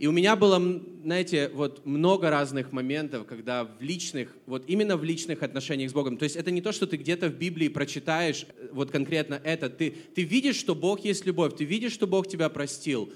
И 0.00 0.06
у 0.06 0.12
меня 0.12 0.34
было, 0.34 0.58
знаете, 1.04 1.50
вот 1.52 1.84
много 1.84 2.30
разных 2.30 2.72
моментов, 2.72 3.26
когда 3.26 3.64
в 3.64 3.82
личных, 3.82 4.34
вот 4.46 4.64
именно 4.66 4.96
в 4.96 5.04
личных 5.04 5.42
отношениях 5.42 5.90
с 5.90 5.92
Богом, 5.92 6.16
то 6.16 6.24
есть 6.24 6.36
это 6.36 6.50
не 6.50 6.62
то, 6.62 6.72
что 6.72 6.86
ты 6.86 6.96
где-то 6.96 7.28
в 7.28 7.34
Библии 7.34 7.68
прочитаешь, 7.68 8.46
э, 8.48 8.68
вот 8.72 8.90
конкретно 8.90 9.38
это, 9.44 9.68
ты, 9.68 9.94
ты 10.14 10.22
видишь, 10.22 10.56
что 10.56 10.74
Бог 10.74 11.04
есть 11.04 11.26
любовь, 11.26 11.54
ты 11.54 11.64
видишь, 11.64 11.92
что 11.92 12.06
Бог 12.06 12.28
тебя 12.28 12.48
простил, 12.48 13.12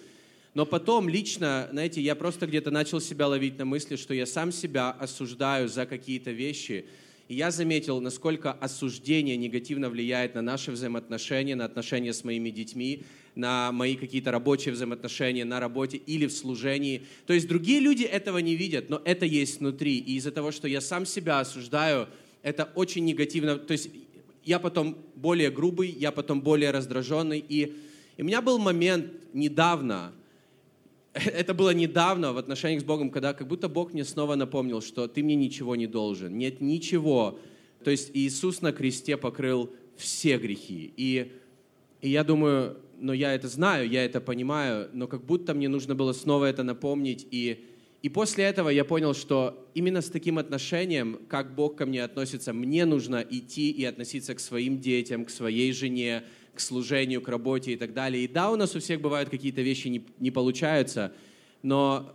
но 0.53 0.67
потом 0.67 1.09
лично, 1.09 1.69
знаете, 1.73 2.03
я 2.03 2.15
просто 2.15 2.47
где-то 2.47 2.71
начал 2.71 3.01
себя 3.01 3.29
ловить 3.29 3.59
на 3.59 3.65
мысли, 3.65 3.97
что 3.97 4.13
я 4.13 4.27
сам 4.27 4.53
себя 4.53 4.91
осуждаю 4.91 5.69
за 5.71 5.87
какие-то 5.87 6.33
вещи, 6.33 6.85
и 7.29 7.35
я 7.37 7.51
заметил, 7.51 8.01
насколько 8.01 8.53
осуждение 8.53 9.37
негативно 9.37 9.89
влияет 9.89 10.35
на 10.35 10.43
наши 10.43 10.71
взаимоотношения, 10.71 11.57
на 11.57 11.65
отношения 11.65 12.13
с 12.13 12.23
моими 12.23 12.51
детьми, 12.51 13.03
на 13.35 13.73
мои 13.73 13.97
какие-то 13.97 14.31
рабочие 14.31 14.75
взаимоотношения 14.75 15.45
на 15.45 15.59
работе 15.59 15.97
или 15.97 16.27
в 16.27 16.33
служении. 16.33 17.03
То 17.27 17.33
есть 17.33 17.49
другие 17.49 17.81
люди 17.81 18.05
этого 18.05 18.39
не 18.39 18.55
видят, 18.57 18.91
но 18.91 19.01
это 19.05 19.25
есть 19.25 19.61
внутри. 19.61 19.99
И 19.99 20.17
из-за 20.17 20.33
того, 20.33 20.53
что 20.53 20.69
я 20.69 20.81
сам 20.81 21.07
себя 21.07 21.41
осуждаю, 21.41 22.09
это 22.43 22.71
очень 22.75 23.05
негативно. 23.05 23.57
То 23.57 23.73
есть 23.73 23.89
я 24.45 24.59
потом 24.59 24.99
более 25.17 25.51
грубый, 25.51 25.89
я 25.89 26.13
потом 26.13 26.43
более 26.43 26.71
раздраженный. 26.71 27.45
И, 27.49 27.75
и 28.19 28.23
у 28.23 28.25
меня 28.25 28.43
был 28.43 28.59
момент 28.59 29.11
недавно, 29.33 30.13
это 31.15 31.55
было 31.55 31.71
недавно 31.71 32.33
в 32.33 32.39
отношениях 32.39 32.83
с 32.83 32.85
Богом, 32.85 33.11
когда 33.11 33.33
как 33.33 33.47
будто 33.47 33.69
Бог 33.69 33.93
мне 33.93 34.05
снова 34.05 34.35
напомнил, 34.35 34.83
что 34.83 35.07
ты 35.07 35.23
мне 35.23 35.37
ничего 35.37 35.77
не 35.77 35.87
должен. 35.87 36.37
Нет 36.37 36.61
ничего. 36.61 37.39
То 37.85 37.91
есть 37.91 38.11
Иисус 38.15 38.61
на 38.63 38.73
кресте 38.73 39.17
покрыл 39.17 39.71
все 39.97 40.39
грехи. 40.39 40.93
И, 40.97 41.33
и 42.01 42.11
я 42.11 42.25
думаю, 42.25 42.79
но 42.99 43.13
я 43.13 43.33
это 43.33 43.49
знаю, 43.49 43.89
я 43.89 44.05
это 44.05 44.21
понимаю, 44.21 44.89
но 44.93 45.07
как 45.07 45.25
будто 45.25 45.55
мне 45.55 45.69
нужно 45.69 45.95
было 45.95 46.13
снова 46.13 46.47
это 46.47 46.65
напомнить. 46.65 47.27
И, 47.31 47.65
и 48.03 48.09
после 48.09 48.45
этого 48.45 48.69
я 48.69 48.85
понял, 48.85 49.15
что 49.15 49.69
именно 49.75 50.01
с 50.01 50.09
таким 50.09 50.39
отношением, 50.39 51.21
как 51.29 51.55
Бог 51.55 51.77
ко 51.77 51.87
мне 51.87 52.03
относится, 52.03 52.53
мне 52.53 52.85
нужно 52.87 53.25
идти 53.29 53.71
и 53.71 53.85
относиться 53.85 54.35
к 54.35 54.41
своим 54.41 54.81
детям, 54.81 55.25
к 55.25 55.31
своей 55.31 55.73
жене, 55.73 56.25
к 56.55 56.61
служению, 56.61 57.21
к 57.21 57.29
работе 57.29 57.73
и 57.73 57.77
так 57.77 57.93
далее. 57.93 58.25
И 58.25 58.29
да, 58.29 58.51
у 58.51 58.57
нас 58.57 58.75
у 58.77 58.81
всех 58.81 59.01
бывают 59.01 59.29
какие-то 59.29 59.63
вещи 59.63 59.89
не, 59.89 60.05
не 60.19 60.31
получаются, 60.31 61.13
но 61.63 62.15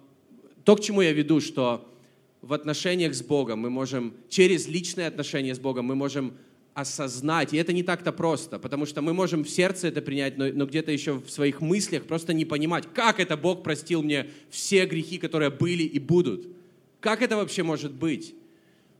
то, 0.63 0.75
к 0.75 0.81
чему 0.81 1.01
я 1.01 1.13
веду, 1.13 1.41
что 1.41 1.87
в 2.41 2.53
отношениях 2.53 3.13
с 3.13 3.21
Богом 3.21 3.59
мы 3.59 3.69
можем, 3.69 4.13
через 4.29 4.67
личные 4.67 5.07
отношения 5.07 5.53
с 5.53 5.59
Богом 5.59 5.85
мы 5.85 5.95
можем 5.95 6.33
осознать. 6.73 7.53
И 7.53 7.57
это 7.57 7.73
не 7.73 7.83
так-то 7.83 8.11
просто, 8.11 8.59
потому 8.59 8.85
что 8.85 9.01
мы 9.01 9.13
можем 9.13 9.43
в 9.43 9.49
сердце 9.49 9.87
это 9.87 10.01
принять, 10.01 10.37
но, 10.37 10.45
но 10.47 10.65
где-то 10.65 10.91
еще 10.91 11.13
в 11.13 11.29
своих 11.29 11.61
мыслях 11.61 12.03
просто 12.03 12.33
не 12.33 12.45
понимать, 12.45 12.85
как 12.93 13.19
это 13.19 13.35
Бог 13.35 13.63
простил 13.63 14.01
мне 14.01 14.29
все 14.49 14.85
грехи, 14.85 15.17
которые 15.17 15.49
были 15.49 15.83
и 15.83 15.99
будут. 15.99 16.47
Как 16.99 17.21
это 17.21 17.35
вообще 17.35 17.63
может 17.63 17.93
быть? 17.93 18.35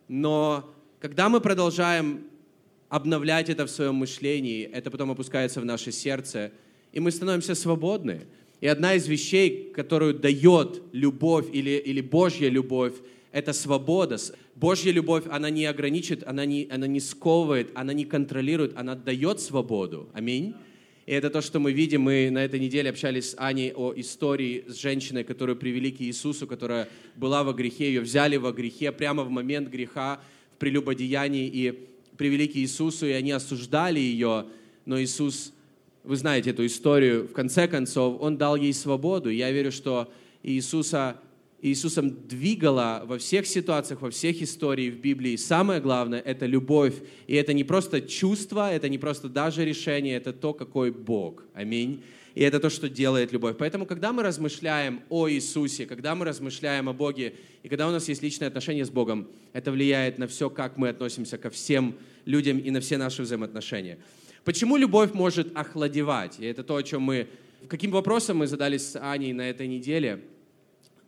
Но 0.08 0.74
когда 1.00 1.30
мы 1.30 1.40
продолжаем 1.40 2.24
обновлять 2.90 3.50
это 3.50 3.66
в 3.66 3.70
своем 3.70 3.96
мышлении, 3.96 4.64
это 4.64 4.92
потом 4.92 5.12
опускается 5.12 5.62
в 5.62 5.66
наше 5.66 5.92
сердце, 5.92 6.52
и 6.92 7.00
мы 7.00 7.12
становимся 7.12 7.56
свободны. 7.56 8.22
И 8.62 8.68
одна 8.68 8.96
из 8.96 9.08
вещей, 9.08 9.72
которую 9.74 10.16
дает 10.16 10.82
любовь 10.92 11.48
или, 11.54 11.78
или 11.78 12.02
Божья 12.02 12.50
любовь, 12.50 12.94
это 13.32 13.54
свобода. 13.54 14.18
Божья 14.56 14.92
любовь, 14.92 15.24
она 15.30 15.50
не 15.50 15.66
ограничит, 15.66 16.28
она 16.28 16.46
не, 16.46 16.68
она 16.70 16.88
не 16.88 17.00
сковывает, 17.00 17.72
она 17.76 17.94
не 17.94 18.06
контролирует, 18.06 18.76
она 18.76 18.96
дает 18.96 19.40
свободу. 19.40 20.10
Аминь. 20.14 20.56
И 21.06 21.12
это 21.12 21.30
то, 21.30 21.42
что 21.42 21.60
мы 21.60 21.72
видим. 21.72 22.02
Мы 22.02 22.30
на 22.30 22.44
этой 22.44 22.60
неделе 22.60 22.90
общались 22.90 23.32
с 23.32 23.36
Аней 23.38 23.72
о 23.74 23.94
истории 23.96 24.66
с 24.68 24.76
женщиной, 24.76 25.24
которую 25.24 25.56
привели 25.56 25.92
к 25.92 26.02
Иисусу, 26.02 26.46
которая 26.46 26.90
была 27.16 27.44
во 27.44 27.54
грехе, 27.54 27.88
ее 27.88 28.02
взяли 28.02 28.36
во 28.38 28.52
грехе 28.52 28.92
прямо 28.92 29.24
в 29.24 29.30
момент 29.30 29.70
греха, 29.70 30.22
в 30.56 30.58
прелюбодеянии, 30.60 31.48
и 31.48 31.88
привели 32.20 32.50
к 32.50 32.56
Иисусу, 32.58 33.08
и 33.08 33.12
они 33.12 33.32
осуждали 33.32 33.98
ее, 33.98 34.46
но 34.86 35.02
Иисус, 35.02 35.54
вы 36.04 36.18
знаете 36.18 36.50
эту 36.50 36.66
историю, 36.66 37.26
в 37.30 37.32
конце 37.32 37.66
концов, 37.66 38.18
Он 38.20 38.38
дал 38.38 38.58
ей 38.58 38.74
свободу. 38.74 39.30
Я 39.30 39.50
верю, 39.52 39.72
что 39.72 40.12
Иисуса 40.44 41.16
Иисусом 41.62 42.28
двигала 42.28 43.04
во 43.06 43.18
всех 43.18 43.46
ситуациях, 43.46 44.02
во 44.02 44.12
всех 44.12 44.42
историях 44.42 44.96
в 44.96 44.98
Библии. 45.00 45.38
Самое 45.38 45.82
главное– 45.82 46.20
это 46.26 46.46
любовь. 46.46 46.96
И 47.28 47.36
это 47.36 47.54
не 47.54 47.64
просто 47.64 48.02
чувство, 48.02 48.72
это 48.72 48.90
не 48.90 48.98
просто 48.98 49.30
даже 49.30 49.66
решение, 49.66 50.16
это 50.16 50.34
то, 50.34 50.54
какой 50.54 50.92
Бог. 50.92 51.44
Аминь. 51.54 52.02
И 52.36 52.42
это 52.42 52.60
то, 52.60 52.70
что 52.70 52.90
делает 52.90 53.32
любовь. 53.32 53.56
Поэтому, 53.58 53.86
когда 53.86 54.14
мы 54.14 54.24
размышляем 54.24 55.02
о 55.10 55.30
Иисусе, 55.30 55.86
когда 55.86 56.16
мы 56.16 56.26
размышляем 56.26 56.90
о 56.90 56.94
Боге, 56.94 57.36
и 57.64 57.70
когда 57.70 57.88
у 57.88 57.92
нас 57.92 58.08
есть 58.08 58.22
личные 58.22 58.48
отношения 58.48 58.86
с 58.86 58.90
Богом, 58.90 59.28
это 59.54 59.72
влияет 59.72 60.18
на 60.18 60.28
все, 60.28 60.50
как 60.50 60.78
мы 60.78 60.90
относимся 60.90 61.38
ко 61.38 61.50
всем 61.50 61.96
людям 62.26 62.60
и 62.60 62.70
на 62.72 62.80
все 62.80 62.98
наши 62.98 63.24
взаимоотношения. 63.24 63.98
Почему 64.44 64.78
любовь 64.78 65.14
может 65.14 65.56
охладевать? 65.58 66.40
И 66.40 66.46
это 66.46 66.64
то, 66.64 66.76
о 66.76 66.84
чем 66.84 67.02
мы... 67.02 67.28
Каким 67.68 67.92
вопросом 67.92 68.38
мы 68.38 68.48
задались 68.48 68.92
с 68.92 69.00
Аней 69.00 69.34
на 69.34 69.50
этой 69.50 69.68
неделе– 69.68 70.22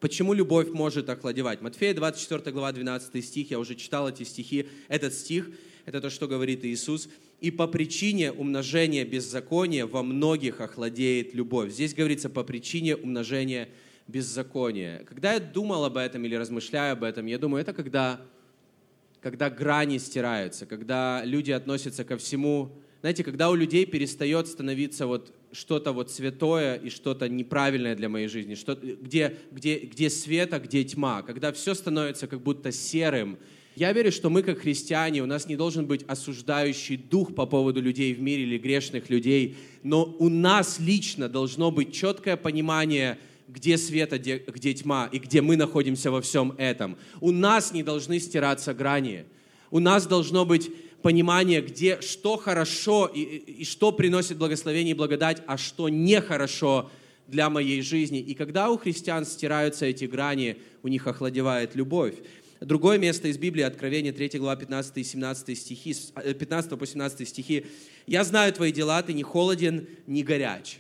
Почему 0.02 0.34
любовь 0.34 0.70
может 0.70 1.08
охладевать? 1.10 1.62
Матфея 1.62 1.94
24 1.94 2.52
глава 2.52 2.72
12 2.72 3.24
стих, 3.24 3.52
я 3.52 3.60
уже 3.60 3.76
читал 3.76 4.10
эти 4.10 4.24
стихи. 4.24 4.68
Этот 4.88 5.14
стих, 5.14 5.52
это 5.86 6.02
то, 6.02 6.10
что 6.10 6.28
говорит 6.28 6.66
Иисус. 6.66 7.08
«И 7.42 7.52
по 7.52 7.68
причине 7.68 8.32
умножения 8.32 9.04
беззакония 9.04 9.86
во 9.86 10.04
многих 10.04 10.62
охладеет 10.62 11.34
любовь». 11.34 11.74
Здесь 11.74 11.94
говорится 11.94 12.30
«по 12.30 12.44
причине 12.44 12.96
умножения 12.96 13.68
беззакония». 14.08 15.04
Когда 15.10 15.34
я 15.34 15.40
думал 15.40 15.84
об 15.84 15.98
этом 15.98 16.24
или 16.24 16.36
размышляю 16.36 16.94
об 16.94 17.04
этом, 17.04 17.26
я 17.26 17.38
думаю, 17.38 17.62
это 17.62 17.74
когда, 17.74 18.22
когда 19.20 19.50
грани 19.50 19.98
стираются, 19.98 20.66
когда 20.66 21.24
люди 21.26 21.52
относятся 21.52 22.06
ко 22.06 22.18
всему 22.18 22.72
знаете, 23.02 23.24
когда 23.24 23.50
у 23.50 23.56
людей 23.56 23.86
перестает 23.88 24.48
становиться 24.48 25.08
вот 25.08 25.34
что-то 25.52 25.92
вот 25.92 26.12
святое 26.12 26.76
и 26.76 26.90
что-то 26.90 27.28
неправильное 27.28 27.96
для 27.96 28.10
моей 28.10 28.28
жизни, 28.28 28.54
что, 28.54 28.76
где, 28.76 29.38
где, 29.52 29.80
где 29.80 30.10
свет, 30.12 30.54
а 30.54 30.60
где 30.60 30.84
тьма, 30.84 31.24
когда 31.24 31.52
все 31.52 31.74
становится 31.74 32.28
как 32.28 32.42
будто 32.42 32.72
серым, 32.72 33.40
я 33.76 33.94
верю, 33.94 34.12
что 34.12 34.30
мы, 34.30 34.44
как 34.44 34.60
христиане, 34.60 35.24
у 35.24 35.26
нас 35.26 35.48
не 35.48 35.56
должен 35.56 35.86
быть 35.86 36.04
осуждающий 36.08 36.98
дух 36.98 37.34
по 37.34 37.46
поводу 37.46 37.82
людей 37.82 38.14
в 38.14 38.22
мире 38.22 38.44
или 38.44 38.58
грешных 38.58 39.10
людей, 39.10 39.56
но 39.84 40.04
у 40.20 40.28
нас 40.30 40.80
лично 40.80 41.30
должно 41.30 41.72
быть 41.72 41.94
четкое 41.94 42.36
понимание, 42.36 43.18
где 43.48 43.78
свет, 43.78 44.14
а 44.14 44.18
где, 44.18 44.38
где 44.38 44.74
тьма, 44.74 45.10
и 45.12 45.20
где 45.20 45.42
мы 45.42 45.56
находимся 45.56 46.12
во 46.12 46.22
всем 46.22 46.54
этом. 46.58 46.98
У 47.22 47.32
нас 47.32 47.72
не 47.72 47.84
должны 47.84 48.20
стираться 48.20 48.74
грани. 48.74 49.26
У 49.72 49.80
нас 49.80 50.06
должно 50.06 50.46
быть 50.46 50.70
понимание, 51.02 51.62
где 51.62 52.02
что 52.02 52.38
хорошо 52.38 53.08
и, 53.08 53.22
и 53.22 53.66
что 53.66 53.92
приносит 53.92 54.38
благословение 54.38 54.92
и 54.92 54.98
благодать, 54.98 55.42
а 55.48 55.58
что 55.58 55.90
нехорошо 55.90 56.90
для 57.28 57.50
моей 57.50 57.82
жизни. 57.82 58.20
И 58.20 58.34
когда 58.34 58.70
у 58.70 58.78
христиан 58.78 59.26
стираются 59.26 59.86
эти 59.86 60.06
грани, 60.06 60.58
у 60.84 60.88
них 60.88 61.08
охладевает 61.08 61.76
любовь. 61.76 62.16
Другое 62.62 63.00
место 63.00 63.28
из 63.28 63.40
Библии, 63.40 63.64
Откровение 63.64 64.14
3 64.14 64.38
глава 64.38 64.56
15 64.56 64.96
и 64.98 65.04
17 65.04 65.58
стихи, 65.58 65.96
15 66.16 66.78
по 66.78 66.86
17 66.86 67.28
стихи. 67.28 67.66
«Я 68.06 68.24
знаю 68.24 68.54
твои 68.54 68.72
дела, 68.72 69.02
ты 69.02 69.14
не 69.14 69.24
холоден, 69.24 69.88
не 70.06 70.22
горяч». 70.22 70.78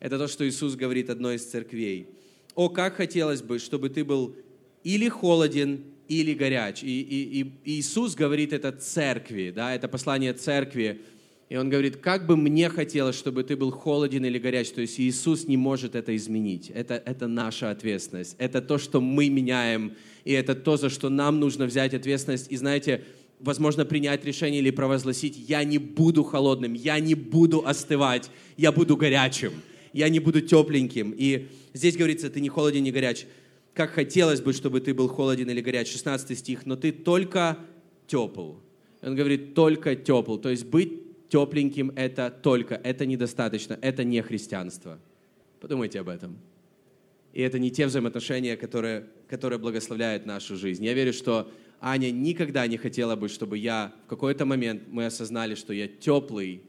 Это 0.00 0.16
то, 0.16 0.26
что 0.26 0.48
Иисус 0.48 0.74
говорит 0.74 1.10
одной 1.10 1.36
из 1.36 1.44
церквей. 1.44 2.08
«О, 2.54 2.70
как 2.70 2.96
хотелось 2.96 3.42
бы, 3.42 3.58
чтобы 3.58 3.90
ты 3.90 4.06
был 4.06 4.36
или 4.84 5.10
холоден, 5.10 5.84
или 6.08 6.32
горяч. 6.32 6.82
И, 6.82 7.02
и, 7.02 7.42
и 7.42 7.78
Иисус 7.78 8.14
говорит 8.14 8.54
это 8.54 8.72
церкви, 8.72 9.52
да, 9.54 9.74
это 9.74 9.88
послание 9.88 10.32
церкви. 10.32 11.02
И 11.48 11.56
он 11.56 11.70
говорит, 11.70 11.98
как 11.98 12.26
бы 12.26 12.36
мне 12.36 12.68
хотелось, 12.68 13.16
чтобы 13.16 13.44
ты 13.44 13.56
был 13.56 13.70
холоден 13.70 14.24
или 14.24 14.38
горяч. 14.38 14.70
То 14.70 14.80
есть 14.80 14.98
Иисус 14.98 15.46
не 15.46 15.56
может 15.56 15.94
это 15.94 16.16
изменить. 16.16 16.70
Это, 16.74 16.94
это 16.94 17.28
наша 17.28 17.70
ответственность. 17.70 18.34
Это 18.38 18.60
то, 18.60 18.78
что 18.78 19.00
мы 19.00 19.28
меняем. 19.28 19.94
И 20.24 20.32
это 20.32 20.56
то, 20.56 20.76
за 20.76 20.90
что 20.90 21.08
нам 21.08 21.38
нужно 21.38 21.66
взять 21.66 21.94
ответственность. 21.94 22.50
И 22.50 22.56
знаете, 22.56 23.04
возможно, 23.38 23.84
принять 23.84 24.24
решение 24.24 24.60
или 24.60 24.70
провозгласить, 24.70 25.36
я 25.48 25.62
не 25.62 25.78
буду 25.78 26.24
холодным, 26.24 26.74
я 26.74 26.98
не 26.98 27.14
буду 27.14 27.64
остывать, 27.64 28.30
я 28.56 28.72
буду 28.72 28.96
горячим, 28.96 29.52
я 29.92 30.08
не 30.08 30.18
буду 30.18 30.40
тепленьким. 30.40 31.14
И 31.16 31.46
здесь 31.74 31.96
говорится, 31.96 32.28
ты 32.28 32.40
не 32.40 32.48
холоден, 32.48 32.82
не 32.82 32.90
горяч 32.90 33.24
как 33.76 33.90
хотелось 33.90 34.40
бы, 34.40 34.54
чтобы 34.54 34.80
ты 34.80 34.94
был 34.94 35.06
холоден 35.06 35.50
или 35.50 35.60
горяч, 35.60 35.92
16 35.92 36.38
стих, 36.38 36.64
но 36.64 36.76
ты 36.76 36.92
только 36.92 37.58
тепл. 38.06 38.54
Он 39.02 39.14
говорит, 39.14 39.54
только 39.54 39.94
тепл. 39.94 40.38
То 40.38 40.48
есть 40.48 40.64
быть 40.64 41.05
тепленьким– 41.28 41.92
это 41.96 42.30
только, 42.30 42.74
это 42.74 43.06
недостаточно, 43.06 43.78
это 43.80 44.04
не 44.04 44.22
христианство. 44.22 44.98
Подумайте 45.60 46.00
об 46.00 46.08
этом. 46.08 46.38
И 47.32 47.42
это 47.42 47.58
не 47.58 47.70
те 47.70 47.86
взаимоотношения, 47.86 48.56
которые, 48.56 49.06
которые 49.28 49.58
благословляют 49.58 50.24
нашу 50.24 50.56
жизнь. 50.56 50.84
Я 50.84 50.94
верю, 50.94 51.12
что 51.12 51.50
Аня 51.80 52.10
никогда 52.10 52.66
не 52.66 52.78
хотела 52.78 53.16
бы, 53.16 53.28
чтобы 53.28 53.58
я 53.58 53.92
в 54.06 54.08
какой-то 54.08 54.46
момент 54.46 54.84
мы 54.90 55.06
осознали, 55.06 55.54
что 55.54 55.72
я 55.72 55.88
теплый 55.88 56.62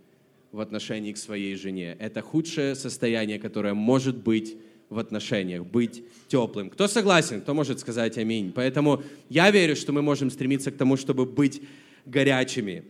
в 0.52 0.60
отношении 0.60 1.14
к 1.14 1.18
своей 1.18 1.56
жене. 1.56 1.96
Это 2.00 2.22
худшее 2.22 2.76
состояние, 2.76 3.40
которое 3.40 3.74
может 3.74 4.18
быть 4.18 4.58
в 4.90 5.00
отношениях, 5.00 5.66
быть 5.66 6.04
теплым. 6.28 6.70
Кто 6.70 6.88
согласен, 6.88 7.42
кто 7.42 7.54
может 7.54 7.80
сказать 7.80 8.18
аминь. 8.18 8.52
Поэтому 8.54 9.04
я 9.30 9.52
верю, 9.52 9.76
что 9.76 9.92
мы 9.92 10.02
можем 10.02 10.30
стремиться 10.30 10.72
к 10.72 10.78
тому, 10.78 10.98
чтобы 10.98 11.26
быть 11.26 11.62
горячими. 12.06 12.84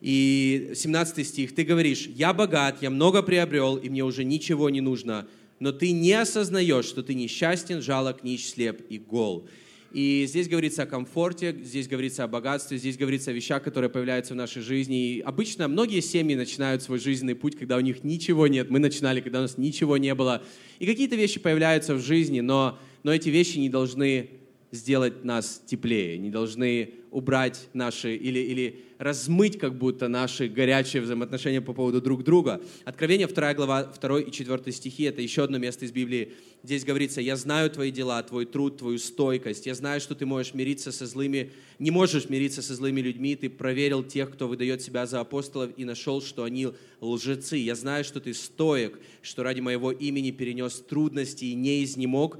И 0.00 0.72
17 0.74 1.26
стих, 1.26 1.54
ты 1.54 1.64
говоришь, 1.64 2.06
я 2.06 2.32
богат, 2.32 2.82
я 2.82 2.90
много 2.90 3.22
приобрел, 3.22 3.76
и 3.76 3.88
мне 3.88 4.04
уже 4.04 4.24
ничего 4.24 4.70
не 4.70 4.80
нужно, 4.80 5.26
но 5.58 5.72
ты 5.72 5.90
не 5.90 6.12
осознаешь, 6.12 6.84
что 6.84 7.02
ты 7.02 7.14
несчастен, 7.14 7.82
жалок, 7.82 8.22
нищ, 8.22 8.44
слеп 8.46 8.80
и 8.88 8.98
гол. 8.98 9.48
И 9.90 10.26
здесь 10.28 10.48
говорится 10.48 10.82
о 10.82 10.86
комфорте, 10.86 11.56
здесь 11.64 11.88
говорится 11.88 12.22
о 12.24 12.28
богатстве, 12.28 12.76
здесь 12.76 12.98
говорится 12.98 13.30
о 13.30 13.34
вещах, 13.34 13.62
которые 13.62 13.88
появляются 13.88 14.34
в 14.34 14.36
нашей 14.36 14.60
жизни. 14.60 15.14
И 15.14 15.20
обычно 15.20 15.66
многие 15.66 16.00
семьи 16.00 16.36
начинают 16.36 16.82
свой 16.82 16.98
жизненный 16.98 17.34
путь, 17.34 17.56
когда 17.58 17.78
у 17.78 17.80
них 17.80 18.04
ничего 18.04 18.46
нет. 18.46 18.70
Мы 18.70 18.80
начинали, 18.80 19.20
когда 19.20 19.38
у 19.38 19.42
нас 19.42 19.56
ничего 19.56 19.96
не 19.96 20.14
было. 20.14 20.42
И 20.78 20.84
какие-то 20.84 21.16
вещи 21.16 21.40
появляются 21.40 21.94
в 21.94 22.00
жизни, 22.00 22.40
но, 22.40 22.78
но 23.02 23.14
эти 23.14 23.30
вещи 23.30 23.56
не 23.58 23.70
должны 23.70 24.28
сделать 24.70 25.24
нас 25.24 25.62
теплее, 25.64 26.18
не 26.18 26.30
должны 26.30 26.94
убрать 27.10 27.68
наши 27.72 28.14
или, 28.16 28.38
или 28.38 28.84
размыть 28.98 29.58
как 29.58 29.78
будто 29.78 30.08
наши 30.08 30.48
горячие 30.48 31.00
взаимоотношения 31.02 31.60
по 31.60 31.72
поводу 31.72 32.02
друг 32.02 32.22
друга. 32.22 32.60
Откровение 32.84 33.26
2 33.26 33.54
глава 33.54 33.84
2 33.84 34.20
и 34.20 34.30
4 34.30 34.72
стихи, 34.72 35.04
это 35.04 35.22
еще 35.22 35.44
одно 35.44 35.58
место 35.58 35.86
из 35.86 35.92
Библии. 35.92 36.32
Здесь 36.62 36.84
говорится, 36.84 37.20
я 37.20 37.36
знаю 37.36 37.70
твои 37.70 37.90
дела, 37.90 38.22
твой 38.22 38.44
труд, 38.44 38.78
твою 38.78 38.98
стойкость. 38.98 39.66
Я 39.66 39.74
знаю, 39.74 40.00
что 40.00 40.14
ты 40.14 40.26
можешь 40.26 40.54
мириться 40.54 40.92
со 40.92 41.06
злыми, 41.06 41.52
не 41.78 41.90
можешь 41.90 42.28
мириться 42.28 42.60
со 42.60 42.74
злыми 42.74 43.00
людьми. 43.00 43.36
Ты 43.36 43.48
проверил 43.48 44.02
тех, 44.02 44.30
кто 44.32 44.48
выдает 44.48 44.82
себя 44.82 45.06
за 45.06 45.20
апостолов 45.20 45.70
и 45.76 45.84
нашел, 45.84 46.20
что 46.20 46.42
они 46.42 46.68
лжецы. 47.00 47.56
Я 47.56 47.74
знаю, 47.74 48.04
что 48.04 48.20
ты 48.20 48.34
стоек, 48.34 48.98
что 49.22 49.44
ради 49.44 49.60
моего 49.60 49.92
имени 49.92 50.32
перенес 50.32 50.80
трудности 50.80 51.46
и 51.46 51.54
не 51.54 51.84
изнемог, 51.84 52.38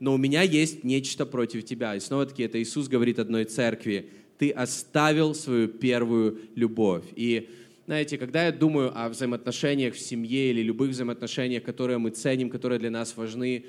но 0.00 0.14
у 0.14 0.16
меня 0.16 0.42
есть 0.42 0.84
нечто 0.84 1.26
против 1.26 1.64
тебя. 1.64 1.96
И 1.96 2.00
снова-таки 2.00 2.42
это 2.42 2.60
Иисус 2.62 2.88
говорит 2.88 3.18
одной 3.18 3.44
церкви, 3.44 4.10
ты 4.38 4.50
оставил 4.50 5.34
свою 5.34 5.68
первую 5.68 6.38
любовь. 6.54 7.04
И 7.16 7.48
знаете, 7.86 8.18
когда 8.18 8.46
я 8.46 8.52
думаю 8.52 8.92
о 8.94 9.08
взаимоотношениях 9.08 9.94
в 9.94 9.98
семье 9.98 10.50
или 10.50 10.62
любых 10.62 10.90
взаимоотношениях, 10.90 11.64
которые 11.64 11.98
мы 11.98 12.10
ценим, 12.10 12.50
которые 12.50 12.78
для 12.78 12.90
нас 12.90 13.16
важны, 13.16 13.64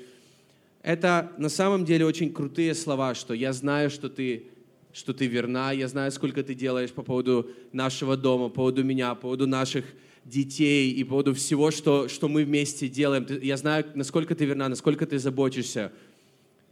это 0.82 1.32
на 1.38 1.48
самом 1.48 1.84
деле 1.84 2.06
очень 2.06 2.32
крутые 2.32 2.74
слова, 2.74 3.14
что 3.14 3.34
я 3.34 3.52
знаю, 3.52 3.90
что 3.90 4.08
ты, 4.08 4.44
что 4.92 5.12
ты 5.12 5.26
верна, 5.26 5.72
я 5.72 5.88
знаю, 5.88 6.12
сколько 6.12 6.42
ты 6.42 6.54
делаешь 6.54 6.90
по 6.90 7.02
поводу 7.02 7.50
нашего 7.72 8.16
дома, 8.16 8.48
по 8.48 8.56
поводу 8.56 8.84
меня, 8.84 9.14
по 9.14 9.22
поводу 9.22 9.46
наших 9.46 9.84
детей 10.24 10.92
и 10.92 11.02
по 11.02 11.10
поводу 11.10 11.34
всего, 11.34 11.70
что, 11.70 12.08
что 12.08 12.28
мы 12.28 12.44
вместе 12.44 12.88
делаем. 12.88 13.26
Я 13.42 13.56
знаю, 13.56 13.86
насколько 13.94 14.34
ты 14.34 14.44
верна, 14.44 14.68
насколько 14.68 15.06
ты 15.06 15.18
заботишься 15.18 15.92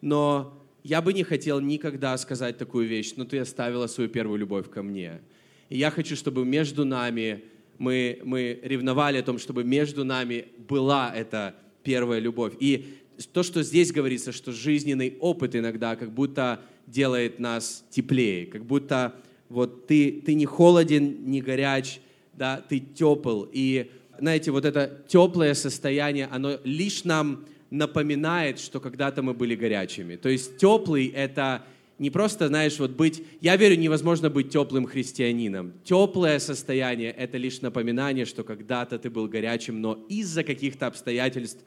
но 0.00 0.58
я 0.84 1.02
бы 1.02 1.12
не 1.12 1.22
хотел 1.22 1.61
никогда 1.61 2.16
сказать 2.16 2.58
такую 2.58 2.87
вещь, 2.87 3.14
но 3.16 3.24
ты 3.24 3.38
оставила 3.38 3.87
свою 3.87 4.08
первую 4.08 4.38
любовь 4.38 4.70
ко 4.70 4.82
мне. 4.82 5.20
И 5.68 5.76
я 5.76 5.90
хочу, 5.90 6.16
чтобы 6.16 6.44
между 6.44 6.84
нами 6.84 7.44
мы, 7.78 8.20
мы 8.24 8.58
ревновали 8.62 9.18
о 9.18 9.22
том, 9.22 9.38
чтобы 9.38 9.64
между 9.64 10.04
нами 10.04 10.46
была 10.68 11.12
эта 11.14 11.54
первая 11.82 12.20
любовь. 12.20 12.54
И 12.58 12.98
то, 13.32 13.42
что 13.42 13.62
здесь 13.62 13.92
говорится, 13.92 14.32
что 14.32 14.52
жизненный 14.52 15.16
опыт 15.20 15.56
иногда 15.56 15.96
как 15.96 16.12
будто 16.12 16.61
делает 16.87 17.38
нас 17.38 17.84
теплее, 17.90 18.46
как 18.46 18.64
будто 18.64 19.14
вот 19.48 19.87
ты, 19.87 20.22
ты 20.24 20.34
не 20.34 20.46
холоден, 20.46 21.24
не 21.26 21.40
горяч, 21.40 22.00
да, 22.34 22.62
ты 22.66 22.80
тепл. 22.80 23.44
И 23.52 23.90
знаете, 24.18 24.50
вот 24.50 24.64
это 24.64 25.02
теплое 25.08 25.54
состояние, 25.54 26.28
оно 26.30 26.58
лишь 26.64 27.04
нам 27.04 27.44
напоминает, 27.70 28.59
что 28.59 28.81
когда-то 28.81 29.22
мы 29.22 29.35
были 29.35 29.54
горячими. 29.54 30.16
То 30.16 30.28
есть 30.28 30.57
теплый— 30.57 31.07
это 31.14 31.64
не 31.98 32.11
просто, 32.11 32.48
знаешь, 32.48 32.78
вот 32.78 32.92
быть... 32.92 33.22
Я 33.40 33.57
верю, 33.57 33.76
невозможно 33.76 34.31
быть 34.31 34.50
теплым 34.50 34.87
христианином. 34.87 35.72
Теплое 35.85 36.38
состояние— 36.38 37.11
это 37.18 37.37
лишь 37.38 37.61
напоминание, 37.61 38.24
что 38.24 38.44
когда-то 38.44 38.98
ты 38.98 39.11
был 39.11 39.26
горячим, 39.26 39.81
но 39.81 39.98
из-за 40.09 40.44
каких-то 40.44 40.87
обстоятельств 40.87 41.61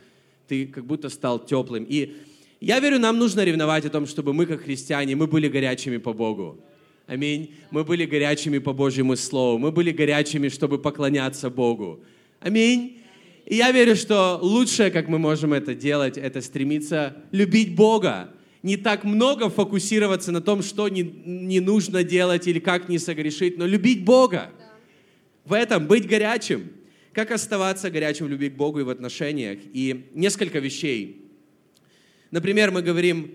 ты 0.47 0.67
как 0.67 0.85
будто 0.85 1.09
стал 1.09 1.45
теплым. 1.45 1.85
И 1.87 2.15
я 2.61 2.79
верю, 2.79 2.99
нам 2.99 3.17
нужно 3.17 3.43
ревновать 3.43 3.85
о 3.85 3.89
том, 3.89 4.05
чтобы 4.07 4.33
мы, 4.33 4.45
как 4.45 4.61
христиане, 4.61 5.15
мы 5.15 5.27
были 5.27 5.49
горячими 5.49 5.97
по 5.97 6.13
Богу. 6.13 6.63
Аминь. 7.07 7.55
Мы 7.71 7.83
были 7.83 8.05
горячими 8.05 8.59
по 8.59 8.71
Божьему 8.71 9.17
Слову. 9.17 9.57
Мы 9.57 9.71
были 9.71 9.91
горячими, 9.91 10.47
чтобы 10.47 10.77
поклоняться 10.77 11.49
Богу. 11.49 11.99
Аминь. 12.39 13.00
И 13.45 13.55
я 13.55 13.71
верю, 13.71 13.95
что 13.95 14.39
лучшее, 14.41 14.91
как 14.91 15.07
мы 15.07 15.19
можем 15.19 15.53
это 15.53 15.75
делать, 15.75 16.17
это 16.17 16.41
стремиться 16.41 17.15
любить 17.31 17.75
Бога. 17.75 18.31
Не 18.63 18.77
так 18.77 19.03
много 19.03 19.49
фокусироваться 19.49 20.31
на 20.31 20.41
том, 20.41 20.61
что 20.61 20.87
не, 20.87 21.01
не 21.01 21.59
нужно 21.59 22.03
делать 22.03 22.47
или 22.47 22.59
как 22.59 22.89
не 22.89 22.99
согрешить, 22.99 23.57
но 23.57 23.65
любить 23.65 24.05
Бога. 24.05 24.51
Да. 24.57 24.65
В 25.45 25.53
этом 25.53 25.87
быть 25.87 26.07
горячим. 26.07 26.71
Как 27.13 27.31
оставаться 27.31 27.89
горячим 27.89 28.27
в 28.27 28.29
любви 28.29 28.49
к 28.49 28.55
Богу 28.55 28.79
и 28.79 28.83
в 28.83 28.89
отношениях. 28.89 29.59
И 29.73 30.05
несколько 30.13 30.59
вещей. 30.59 31.25
Например, 32.29 32.71
мы 32.71 32.81
говорим, 32.83 33.31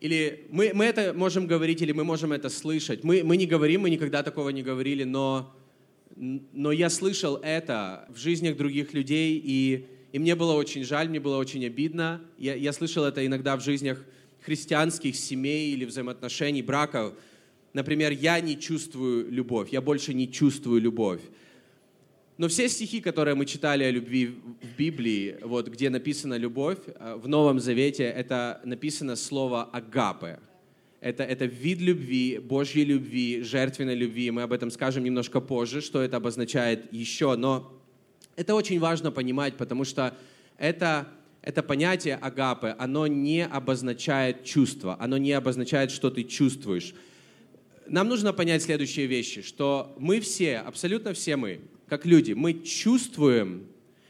или 0.00 0.46
мы, 0.50 0.72
мы 0.74 0.86
это 0.86 1.12
можем 1.14 1.46
говорить, 1.46 1.82
или 1.82 1.92
мы 1.92 2.04
можем 2.04 2.32
это 2.32 2.48
слышать. 2.48 3.04
Мы, 3.04 3.22
мы 3.22 3.36
не 3.36 3.46
говорим, 3.46 3.82
мы 3.82 3.90
никогда 3.90 4.22
такого 4.22 4.48
не 4.48 4.62
говорили, 4.62 5.04
но 5.04 5.54
но 6.20 6.70
я 6.70 6.90
слышал 6.90 7.36
это 7.36 8.06
в 8.10 8.18
жизнях 8.18 8.58
других 8.58 8.92
людей, 8.92 9.40
и, 9.42 9.86
и 10.12 10.18
мне 10.18 10.34
было 10.34 10.52
очень 10.52 10.84
жаль, 10.84 11.08
мне 11.08 11.18
было 11.18 11.38
очень 11.38 11.64
обидно. 11.64 12.20
Я, 12.36 12.54
я 12.54 12.74
слышал 12.74 13.04
это 13.04 13.24
иногда 13.24 13.56
в 13.56 13.62
жизнях 13.62 14.04
христианских 14.42 15.16
семей 15.16 15.72
или 15.72 15.86
взаимоотношений, 15.86 16.60
браков. 16.60 17.14
Например, 17.72 18.12
я 18.12 18.38
не 18.40 18.58
чувствую 18.58 19.30
любовь, 19.30 19.70
я 19.72 19.80
больше 19.80 20.12
не 20.12 20.30
чувствую 20.30 20.82
любовь. 20.82 21.22
Но 22.36 22.48
все 22.48 22.68
стихи, 22.68 23.00
которые 23.00 23.34
мы 23.34 23.46
читали 23.46 23.84
о 23.84 23.90
любви 23.90 24.26
в 24.26 24.76
Библии, 24.76 25.38
вот, 25.42 25.68
где 25.68 25.88
написана 25.88 26.36
любовь, 26.36 26.78
э, 26.86 27.14
в 27.16 27.28
Новом 27.28 27.60
Завете 27.60 28.04
это 28.04 28.60
написано 28.64 29.16
слово 29.16 29.64
«агапе». 29.64 30.38
Это, 31.00 31.22
это 31.22 31.46
вид 31.46 31.80
любви, 31.80 32.38
Божьей 32.38 32.84
любви, 32.84 33.42
жертвенной 33.42 33.94
любви. 33.94 34.30
Мы 34.30 34.42
об 34.42 34.52
этом 34.52 34.70
скажем 34.70 35.02
немножко 35.02 35.40
позже, 35.40 35.80
что 35.80 36.02
это 36.02 36.18
обозначает 36.18 36.92
еще. 36.92 37.36
Но 37.36 37.72
это 38.36 38.54
очень 38.54 38.78
важно 38.78 39.10
понимать, 39.10 39.54
потому 39.54 39.84
что 39.84 40.14
это, 40.58 41.08
это 41.40 41.62
понятие 41.62 42.16
агапы, 42.16 42.74
оно 42.78 43.06
не 43.06 43.46
обозначает 43.46 44.44
чувство, 44.44 44.96
оно 45.00 45.16
не 45.16 45.32
обозначает, 45.32 45.90
что 45.90 46.10
ты 46.10 46.22
чувствуешь. 46.22 46.94
Нам 47.86 48.08
нужно 48.08 48.34
понять 48.34 48.62
следующие 48.62 49.06
вещи, 49.06 49.40
что 49.40 49.94
мы 49.98 50.20
все, 50.20 50.58
абсолютно 50.58 51.14
все 51.14 51.36
мы, 51.36 51.60
как 51.88 52.04
люди, 52.04 52.34
мы 52.34 52.52
чувствуем, 52.62 53.66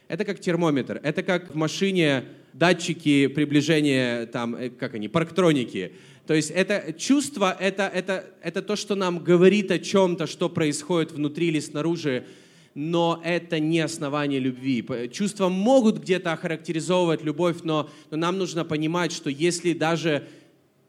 это 0.08 0.24
как 0.24 0.40
термометр, 0.40 1.00
это 1.04 1.22
как 1.22 1.54
в 1.54 1.56
машине 1.56 2.24
датчики 2.52 3.26
приближения, 3.28 4.26
там, 4.26 4.54
э, 4.54 4.70
как 4.70 4.94
они, 4.94 5.08
парктроники. 5.08 5.92
То 6.30 6.34
есть 6.34 6.52
это 6.52 6.92
чувство, 6.92 7.56
это, 7.58 7.90
это, 7.92 8.24
это 8.40 8.62
то, 8.62 8.76
что 8.76 8.94
нам 8.94 9.18
говорит 9.18 9.72
о 9.72 9.80
чем-то, 9.80 10.28
что 10.28 10.48
происходит 10.48 11.10
внутри 11.10 11.48
или 11.48 11.58
снаружи, 11.58 12.24
но 12.72 13.20
это 13.24 13.58
не 13.58 13.80
основание 13.80 14.38
любви. 14.38 14.84
Чувства 15.12 15.48
могут 15.48 15.98
где-то 15.98 16.32
охарактеризовывать 16.32 17.24
любовь, 17.24 17.64
но, 17.64 17.90
но 18.12 18.16
нам 18.16 18.38
нужно 18.38 18.64
понимать, 18.64 19.10
что 19.10 19.28
если 19.28 19.72
даже 19.72 20.28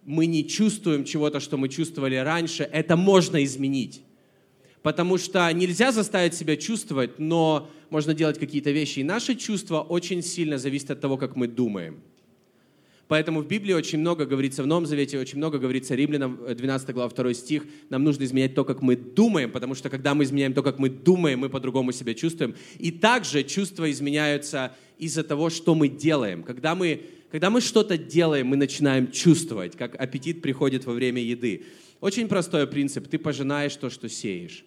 мы 0.06 0.28
не 0.28 0.48
чувствуем 0.48 1.06
чего-то, 1.06 1.40
что 1.40 1.58
мы 1.58 1.70
чувствовали 1.70 2.18
раньше, 2.18 2.62
это 2.62 2.96
можно 2.96 3.44
изменить. 3.44 4.04
Потому 4.84 5.18
что 5.18 5.52
нельзя 5.52 5.92
заставить 5.92 6.36
себя 6.36 6.56
чувствовать, 6.56 7.18
но 7.18 7.68
можно 7.90 8.14
делать 8.14 8.38
какие-то 8.38 8.70
вещи. 8.70 9.00
И 9.00 9.04
наши 9.04 9.34
чувства 9.34 9.82
очень 9.82 10.22
сильно 10.22 10.60
зависят 10.60 10.92
от 10.92 11.02
того, 11.02 11.18
как 11.18 11.36
мы 11.36 11.48
думаем. 11.48 12.04
Поэтому 13.12 13.42
в 13.42 13.46
Библии 13.46 13.74
очень 13.74 14.00
много 14.00 14.26
говорится, 14.26 14.64
в 14.64 14.68
Новом 14.68 14.86
Завете 14.86 15.20
очень 15.20 15.38
много 15.38 15.60
говорится, 15.60 15.96
Римлянам 15.96 16.40
12 16.48 16.88
э, 16.88 16.94
глава 16.94 17.10
2 17.14 17.34
стих, 17.34 17.66
нам 17.90 18.06
нужно 18.06 18.24
изменять 18.24 18.56
то, 18.56 18.64
как 18.64 18.82
мы 18.82 18.96
думаем, 18.96 19.52
потому 19.52 19.76
что 19.76 19.90
когда 19.90 20.16
мы 20.16 20.24
изменяем 20.24 20.54
то, 20.54 20.64
как 20.64 20.80
мы 20.80 20.90
думаем, 20.90 21.40
мы 21.40 21.50
по-другому 21.50 21.92
себя 21.92 22.14
чувствуем. 22.14 22.56
И 22.80 22.90
также 22.90 23.44
чувства 23.44 23.92
изменяются 23.92 24.74
из-за 24.98 25.26
того, 25.26 25.50
что 25.50 25.76
мы 25.76 25.90
делаем. 25.90 26.42
Когда 26.42 26.74
мы, 26.74 27.02
когда 27.30 27.50
мы 27.50 27.60
что-то 27.60 27.98
делаем, 27.98 28.48
мы 28.48 28.56
начинаем 28.56 29.12
чувствовать, 29.12 29.76
как 29.76 30.00
аппетит 30.00 30.42
приходит 30.42 30.86
во 30.86 30.94
время 30.94 31.22
еды. 31.22 31.66
Очень 32.00 32.30
простой 32.30 32.66
принцип. 32.66 33.10
Ты 33.10 33.20
пожинаешь 33.20 33.76
то, 33.76 33.90
что 33.90 34.08
сеешь. 34.08 34.64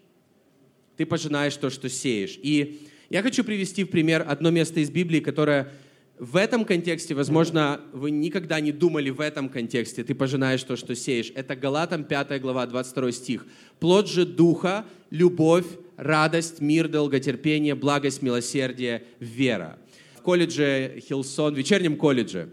Ты 0.98 1.06
пожинаешь 1.06 1.56
то, 1.56 1.70
что 1.70 1.88
сеешь. 1.88 2.38
И 2.42 2.88
я 3.08 3.22
хочу 3.22 3.42
привести 3.42 3.84
в 3.84 3.88
пример 3.88 4.22
одно 4.28 4.50
место 4.50 4.80
из 4.80 4.90
Библии, 4.90 5.20
которое 5.20 5.72
в 6.18 6.36
этом 6.36 6.64
контексте, 6.64 7.14
возможно, 7.14 7.80
вы 7.92 8.12
никогда 8.12 8.60
не 8.60 8.70
думали 8.70 9.10
в 9.10 9.20
этом 9.20 9.48
контексте. 9.48 10.04
Ты 10.04 10.14
пожинаешь 10.14 10.62
то, 10.62 10.76
что 10.76 10.94
сеешь. 10.94 11.32
Это 11.34 11.56
Галатам 11.56 12.04
5 12.04 12.40
глава, 12.40 12.66
22 12.66 13.12
стих. 13.12 13.46
«Плод 13.80 14.08
же 14.08 14.24
Духа, 14.24 14.84
любовь, 15.10 15.66
радость, 15.96 16.60
мир, 16.60 16.88
долготерпение, 16.88 17.74
благость, 17.74 18.22
милосердие, 18.22 19.04
вера». 19.18 19.76
В 20.16 20.22
колледже 20.22 21.02
Хилсон, 21.06 21.54
в 21.54 21.58
вечернем 21.58 21.96
колледже, 21.96 22.48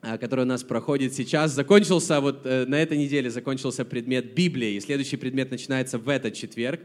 а, 0.00 0.16
который 0.16 0.42
у 0.42 0.48
нас 0.48 0.64
проходит 0.64 1.12
сейчас, 1.12 1.52
закончился, 1.52 2.20
вот 2.20 2.46
э, 2.46 2.64
на 2.66 2.80
этой 2.80 2.96
неделе 2.96 3.28
закончился 3.28 3.84
предмет 3.84 4.34
Библии, 4.34 4.74
и 4.74 4.80
следующий 4.80 5.16
предмет 5.16 5.50
начинается 5.50 5.98
в 5.98 6.08
этот 6.08 6.32
четверг. 6.34 6.80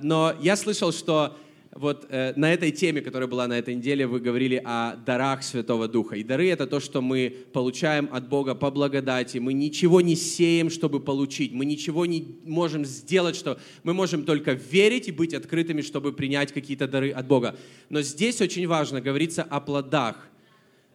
Но 0.00 0.34
я 0.40 0.56
слышал, 0.56 0.90
что 0.90 1.36
вот 1.72 2.06
э, 2.10 2.32
на 2.34 2.52
этой 2.52 2.72
теме, 2.72 3.00
которая 3.00 3.28
была 3.28 3.46
на 3.46 3.56
этой 3.56 3.76
неделе, 3.76 4.04
вы 4.04 4.18
говорили 4.18 4.60
о 4.64 4.96
дарах 4.96 5.44
Святого 5.44 5.86
Духа. 5.86 6.16
И 6.16 6.24
дары— 6.24 6.48
это 6.50 6.66
то, 6.66 6.80
что 6.80 7.00
мы 7.00 7.32
получаем 7.52 8.08
от 8.10 8.28
Бога 8.28 8.56
по 8.56 8.72
благодати. 8.72 9.38
Мы 9.38 9.52
ничего 9.52 10.00
не 10.00 10.16
сеем, 10.16 10.68
чтобы 10.68 10.98
получить. 10.98 11.52
Мы 11.52 11.64
ничего 11.64 12.06
не 12.06 12.38
можем 12.44 12.84
сделать, 12.84 13.36
что 13.36 13.60
мы 13.84 13.94
можем 13.94 14.24
только 14.24 14.52
верить 14.52 15.06
и 15.06 15.12
быть 15.12 15.32
открытыми, 15.32 15.80
чтобы 15.82 16.12
принять 16.12 16.50
какие-то 16.52 16.88
дары 16.88 17.10
от 17.12 17.28
Бога. 17.28 17.56
Но 17.88 18.02
здесь 18.02 18.40
очень 18.40 18.66
важно 18.66 19.00
говорится 19.00 19.44
о 19.44 19.60
плодах 19.60 20.16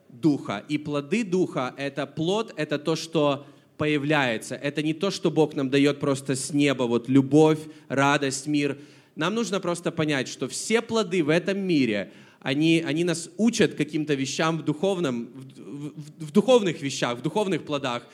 Духа. 0.09 0.65
И 0.67 0.77
плоды 0.77 1.23
Духа— 1.23 1.73
это 1.77 2.05
плод, 2.05 2.53
это 2.57 2.79
то, 2.79 2.97
что 2.97 3.45
появляется. 3.77 4.55
Это 4.55 4.83
не 4.83 4.93
то, 4.93 5.09
что 5.09 5.31
Бог 5.31 5.55
нам 5.55 5.69
дает 5.69 6.01
просто 6.01 6.35
с 6.35 6.53
неба, 6.53 6.83
вот 6.83 7.07
любовь, 7.07 7.59
радость, 7.87 8.45
мир— 8.47 8.77
нам 9.15 9.33
нужно 9.33 9.59
просто 9.59 9.91
понять, 9.91 10.27
что 10.27 10.47
все 10.47 10.81
плоды 10.81 11.23
в 11.23 11.29
этом 11.29 11.57
мире, 11.59 12.11
они, 12.41 12.83
они 12.85 13.03
нас 13.03 13.29
учат 13.37 13.73
каким-то 13.73 14.13
вещам 14.13 14.57
в, 14.57 14.63
духовном, 14.63 15.29
в, 15.33 15.93
в, 15.95 16.25
в 16.27 16.31
духовных 16.31 16.81
вещах, 16.81 17.17
в 17.17 17.21
духовных 17.21 17.63
плодах. 17.63 18.05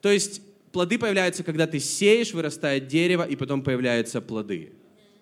То 0.00 0.10
есть 0.10 0.42
плоды 0.72 0.98
появляются, 0.98 1.44
когда 1.44 1.66
ты 1.66 1.78
сеешь, 1.78 2.34
вырастает 2.34 2.88
дерево, 2.88 3.22
и 3.22 3.36
потом 3.36 3.62
появляются 3.62 4.20
плоды. 4.20 4.72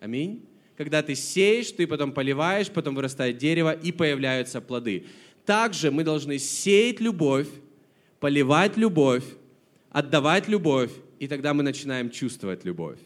Аминь. 0.00 0.44
Когда 0.76 1.02
ты 1.02 1.14
сеешь, 1.14 1.72
ты 1.72 1.86
потом 1.86 2.12
поливаешь, 2.12 2.70
потом 2.70 2.94
вырастает 2.94 3.36
дерево, 3.36 3.72
и 3.72 3.92
появляются 3.92 4.60
плоды. 4.60 5.06
Также 5.44 5.90
мы 5.90 6.04
должны 6.04 6.38
сеять 6.38 7.00
любовь, 7.00 7.48
поливать 8.18 8.76
любовь, 8.76 9.24
отдавать 9.90 10.48
любовь, 10.48 10.90
и 11.18 11.28
тогда 11.28 11.52
мы 11.52 11.62
начинаем 11.62 12.10
чувствовать 12.10 12.64
любовь 12.64 12.98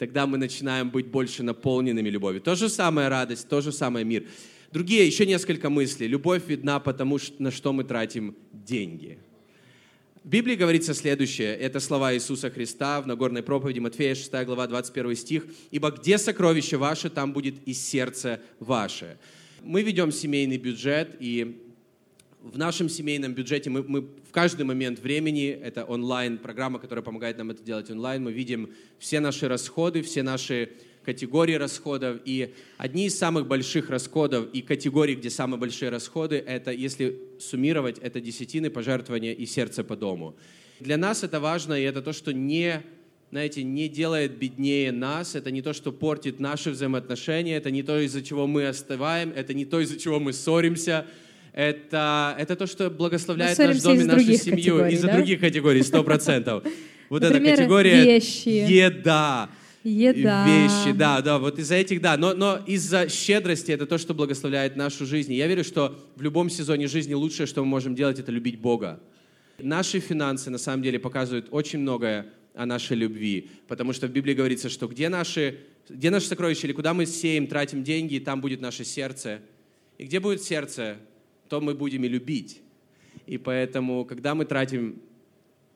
тогда 0.00 0.26
мы 0.26 0.38
начинаем 0.38 0.88
быть 0.88 1.08
больше 1.08 1.42
наполненными 1.42 2.08
любовью. 2.08 2.40
То 2.40 2.54
же 2.54 2.70
самое 2.70 3.08
радость, 3.08 3.46
то 3.50 3.60
же 3.60 3.70
самое 3.70 4.02
мир. 4.02 4.24
Другие, 4.72 5.06
еще 5.06 5.26
несколько 5.26 5.68
мыслей. 5.68 6.08
Любовь 6.08 6.44
видна 6.46 6.80
потому, 6.80 7.18
на 7.38 7.50
что 7.50 7.74
мы 7.74 7.84
тратим 7.84 8.34
деньги. 8.50 9.18
В 10.24 10.28
Библии 10.28 10.54
говорится 10.54 10.94
следующее. 10.94 11.54
Это 11.54 11.80
слова 11.80 12.14
Иисуса 12.14 12.50
Христа 12.50 13.02
в 13.02 13.06
Нагорной 13.06 13.42
проповеди, 13.42 13.80
Матфея 13.80 14.14
6 14.14 14.32
глава, 14.46 14.66
21 14.68 15.16
стих. 15.16 15.44
«Ибо 15.70 15.90
где 15.90 16.16
сокровище 16.16 16.78
ваше, 16.78 17.10
там 17.10 17.34
будет 17.34 17.56
и 17.66 17.74
сердце 17.74 18.40
ваше». 18.58 19.18
Мы 19.62 19.82
ведем 19.82 20.12
семейный 20.12 20.56
бюджет, 20.56 21.14
и 21.20 21.69
в 22.42 22.56
нашем 22.56 22.88
семейном 22.88 23.34
бюджете 23.34 23.70
мы, 23.70 23.82
мы 23.82 24.00
в 24.00 24.32
каждый 24.32 24.64
момент 24.64 24.98
времени, 24.98 25.48
это 25.48 25.84
онлайн-программа, 25.84 26.78
которая 26.78 27.02
помогает 27.02 27.38
нам 27.38 27.50
это 27.50 27.62
делать 27.62 27.90
онлайн, 27.90 28.24
мы 28.24 28.32
видим 28.32 28.70
все 28.98 29.20
наши 29.20 29.46
расходы, 29.46 30.02
все 30.02 30.22
наши 30.22 30.70
категории 31.04 31.54
расходов. 31.54 32.20
И 32.24 32.54
одни 32.78 33.06
из 33.06 33.18
самых 33.18 33.46
больших 33.46 33.90
расходов 33.90 34.48
и 34.52 34.62
категорий, 34.62 35.16
где 35.16 35.30
самые 35.30 35.58
большие 35.58 35.90
расходы, 35.90 36.36
это, 36.36 36.72
если 36.72 37.18
суммировать, 37.38 37.98
это 37.98 38.20
десятины, 38.20 38.70
пожертвования 38.70 39.32
и 39.32 39.46
сердце 39.46 39.84
по 39.84 39.96
дому. 39.96 40.34
Для 40.78 40.96
нас 40.96 41.22
это 41.22 41.40
важно, 41.40 41.74
и 41.74 41.82
это 41.82 42.00
то, 42.00 42.12
что 42.12 42.32
не 42.32 42.82
знаете, 43.30 43.62
не 43.62 43.88
делает 43.88 44.38
беднее 44.38 44.90
нас, 44.90 45.36
это 45.36 45.52
не 45.52 45.62
то, 45.62 45.72
что 45.72 45.92
портит 45.92 46.40
наши 46.40 46.70
взаимоотношения, 46.70 47.56
это 47.56 47.70
не 47.70 47.84
то, 47.84 48.00
из-за 48.00 48.22
чего 48.22 48.48
мы 48.48 48.66
остываем, 48.66 49.32
это 49.36 49.54
не 49.54 49.64
то, 49.64 49.78
из-за 49.78 50.00
чего 50.00 50.18
мы 50.18 50.32
ссоримся, 50.32 51.06
это, 51.52 52.36
это 52.38 52.56
то, 52.56 52.66
что 52.66 52.90
благословляет 52.90 53.58
наш 53.58 53.80
дом 53.82 54.00
и 54.00 54.04
нашу 54.04 54.34
семью 54.34 54.86
из-за 54.86 55.08
да? 55.08 55.16
других 55.16 55.40
категорий, 55.40 55.82
сто 55.82 56.02
процентов. 56.02 56.64
Вот 57.10 57.24
эта 57.24 57.40
категория 57.40 58.04
вещи. 58.04 58.48
еда. 58.48 59.50
Еда. 59.82 60.46
Вещи, 60.46 60.96
да, 60.96 61.20
да, 61.20 61.38
вот 61.38 61.58
из-за 61.58 61.74
этих, 61.74 62.00
да. 62.00 62.16
Но, 62.16 62.34
но 62.34 62.60
из-за 62.66 63.08
щедрости 63.08 63.72
это 63.72 63.84
то, 63.84 63.98
что 63.98 64.14
благословляет 64.14 64.76
нашу 64.76 65.06
жизнь. 65.06 65.32
Я 65.32 65.48
верю, 65.48 65.64
что 65.64 65.98
в 66.14 66.22
любом 66.22 66.50
сезоне 66.50 66.86
жизни 66.86 67.14
лучшее, 67.14 67.48
что 67.48 67.62
мы 67.62 67.66
можем 67.66 67.96
делать, 67.96 68.20
это 68.20 68.30
любить 68.30 68.60
Бога. 68.60 69.00
Наши 69.58 69.98
финансы, 69.98 70.50
на 70.50 70.58
самом 70.58 70.84
деле, 70.84 71.00
показывают 71.00 71.48
очень 71.50 71.80
многое 71.80 72.26
о 72.54 72.66
нашей 72.66 72.96
любви. 72.96 73.48
Потому 73.66 73.92
что 73.92 74.06
в 74.06 74.10
Библии 74.10 74.34
говорится, 74.34 74.68
что 74.68 74.86
где 74.86 75.08
наши, 75.08 75.58
где 75.88 76.10
наши 76.10 76.26
сокровища, 76.26 76.66
или 76.66 76.74
куда 76.74 76.94
мы 76.94 77.06
сеем, 77.06 77.46
тратим 77.46 77.82
деньги, 77.82 78.18
там 78.18 78.40
будет 78.40 78.60
наше 78.60 78.84
сердце. 78.84 79.40
И 79.98 80.04
где 80.04 80.20
будет 80.20 80.42
сердце, 80.42 80.98
то 81.50 81.60
мы 81.60 81.74
будем 81.74 82.04
и 82.04 82.08
любить. 82.08 82.62
И 83.26 83.36
поэтому, 83.36 84.04
когда 84.04 84.34
мы 84.34 84.44
тратим 84.44 85.02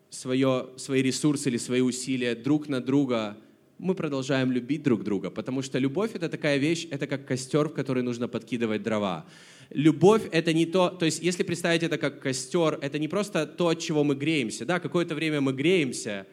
свое, 0.08 0.68
свои 0.76 1.02
ресурсы 1.02 1.50
или 1.50 1.58
свои 1.58 1.80
усилия 1.80 2.36
друг 2.36 2.68
на 2.68 2.80
друга, 2.80 3.36
мы 3.78 3.96
продолжаем 3.96 4.52
любить 4.52 4.84
друг 4.84 5.02
друга, 5.02 5.30
потому 5.30 5.62
что 5.62 5.80
любовь— 5.80 6.12
это 6.14 6.28
такая 6.28 6.58
вещь, 6.58 6.86
это 6.90 7.08
как 7.08 7.26
костер, 7.26 7.68
в 7.68 7.74
который 7.74 8.04
нужно 8.04 8.28
подкидывать 8.28 8.84
дрова. 8.84 9.26
Любовь— 9.70 10.22
это 10.32 10.52
не 10.52 10.64
то, 10.64 10.90
то 10.90 11.06
есть 11.06 11.20
если 11.20 11.42
представить 11.42 11.82
это 11.82 11.98
как 11.98 12.20
костер, 12.20 12.78
это 12.80 13.00
не 13.00 13.08
просто 13.08 13.44
то, 13.44 13.68
от 13.68 13.80
чего 13.80 14.04
мы 14.04 14.14
греемся. 14.14 14.64
Да, 14.64 14.78
какое-то 14.78 15.16
время 15.16 15.40
мы 15.40 15.52
греемся, 15.52 16.26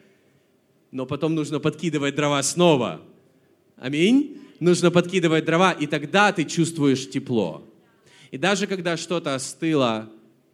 но 0.92 1.04
потом 1.04 1.34
нужно 1.34 1.58
подкидывать 1.58 2.14
дрова 2.14 2.40
снова. 2.44 3.00
Аминь? 3.76 4.38
Нужно 4.60 4.92
подкидывать 4.92 5.44
дрова, 5.44 5.72
и 5.72 5.88
тогда 5.88 6.32
ты 6.32 6.44
чувствуешь 6.44 7.10
тепло. 7.10 7.68
И 8.32 8.38
даже 8.38 8.66
когда 8.66 8.96
что-то 8.96 9.34
остыло, 9.34 10.10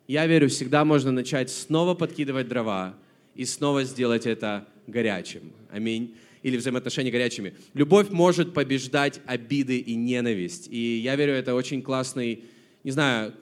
я 0.09 0.27
верю, 0.27 0.49
всегда 0.49 0.85
можно 0.85 1.13
начать 1.13 1.49
снова 1.49 1.95
подкидывать 1.95 2.49
дрова 2.49 2.97
и 3.37 3.45
снова 3.45 3.85
сделать 3.85 4.27
это 4.27 4.67
горячим. 4.89 5.53
Аминь. 5.71 6.17
Или 6.43 6.57
взаимоотношения 6.57 7.13
горячими. 7.13 7.55
Любовь 7.75 8.11
может 8.11 8.53
побеждать 8.53 9.21
обиды 9.27 9.79
и 9.79 9.95
ненависть. 9.95 10.67
И 10.69 10.99
я 10.99 11.15
верю, 11.15 11.35
это 11.35 11.55
очень 11.55 11.81
классный, 11.81 12.43
не 12.83 12.91
знаю, 12.91 13.33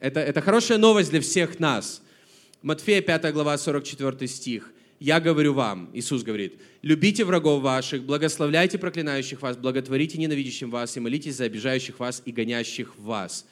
это, 0.00 0.18
это 0.18 0.40
хорошая 0.40 0.78
новость 0.78 1.10
для 1.10 1.20
всех 1.20 1.60
нас. 1.60 2.02
Матфея 2.62 3.02
5 3.02 3.32
глава 3.32 3.56
44 3.56 4.26
стих. 4.26 4.72
«Я 4.98 5.20
говорю 5.20 5.52
вам», 5.52 5.90
Иисус 5.92 6.22
говорит, 6.22 6.54
«любите 6.82 7.24
врагов 7.24 7.62
ваших, 7.62 8.02
благословляйте 8.02 8.78
проклинающих 8.78 9.42
вас, 9.42 9.56
благотворите 9.56 10.18
ненавидящим 10.18 10.70
вас 10.70 10.96
и 10.96 11.00
молитесь 11.00 11.36
за 11.36 11.44
обижающих 11.44 12.00
вас 12.00 12.22
и 12.24 12.32
гонящих 12.32 12.98
вас» 12.98 13.46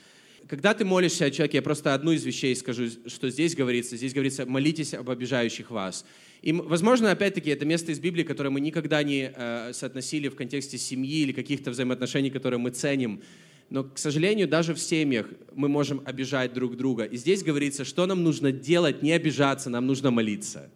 когда 0.49 0.75
ты 0.75 0.85
молишься 0.85 1.25
о 1.25 1.31
человеке, 1.31 1.59
я 1.59 1.63
просто 1.63 1.95
одну 1.95 2.13
из 2.13 2.25
вещей 2.25 2.55
скажу, 2.57 2.89
что 3.07 3.31
здесь 3.31 3.55
говорится. 3.55 3.97
Здесь 3.97 4.13
говорится, 4.13 4.47
молитесь 4.47 4.95
об 4.95 5.09
обижающих 5.11 5.71
вас. 5.71 6.05
И, 6.43 6.53
возможно, 6.53 7.11
опять-таки, 7.11 7.51
это 7.51 7.65
место 7.65 7.93
из 7.93 7.99
Библии, 7.99 8.23
которое 8.23 8.51
мы 8.51 8.61
никогда 8.61 9.03
не 9.03 9.33
э, 9.35 9.73
соотносили 9.73 10.29
в 10.29 10.35
контексте 10.35 10.77
семьи 10.77 11.21
или 11.21 11.33
каких-то 11.33 11.71
взаимоотношений, 11.71 12.31
которые 12.31 12.61
мы 12.61 12.71
ценим. 12.71 13.23
Но, 13.71 13.85
к 13.85 13.97
сожалению, 13.97 14.47
даже 14.47 14.75
в 14.75 14.79
семьях 14.79 15.27
мы 15.55 15.69
можем 15.69 16.03
обижать 16.05 16.53
друг 16.53 16.77
друга. 16.77 17.05
И 17.05 17.17
здесь 17.17 17.43
говорится, 17.43 17.85
что 17.85 18.05
нам 18.05 18.23
нужно 18.23 18.53
делать, 18.53 19.03
не 19.03 19.13
обижаться, 19.13 19.71
нам 19.71 19.87
нужно 19.87 20.11
молиться. 20.11 20.71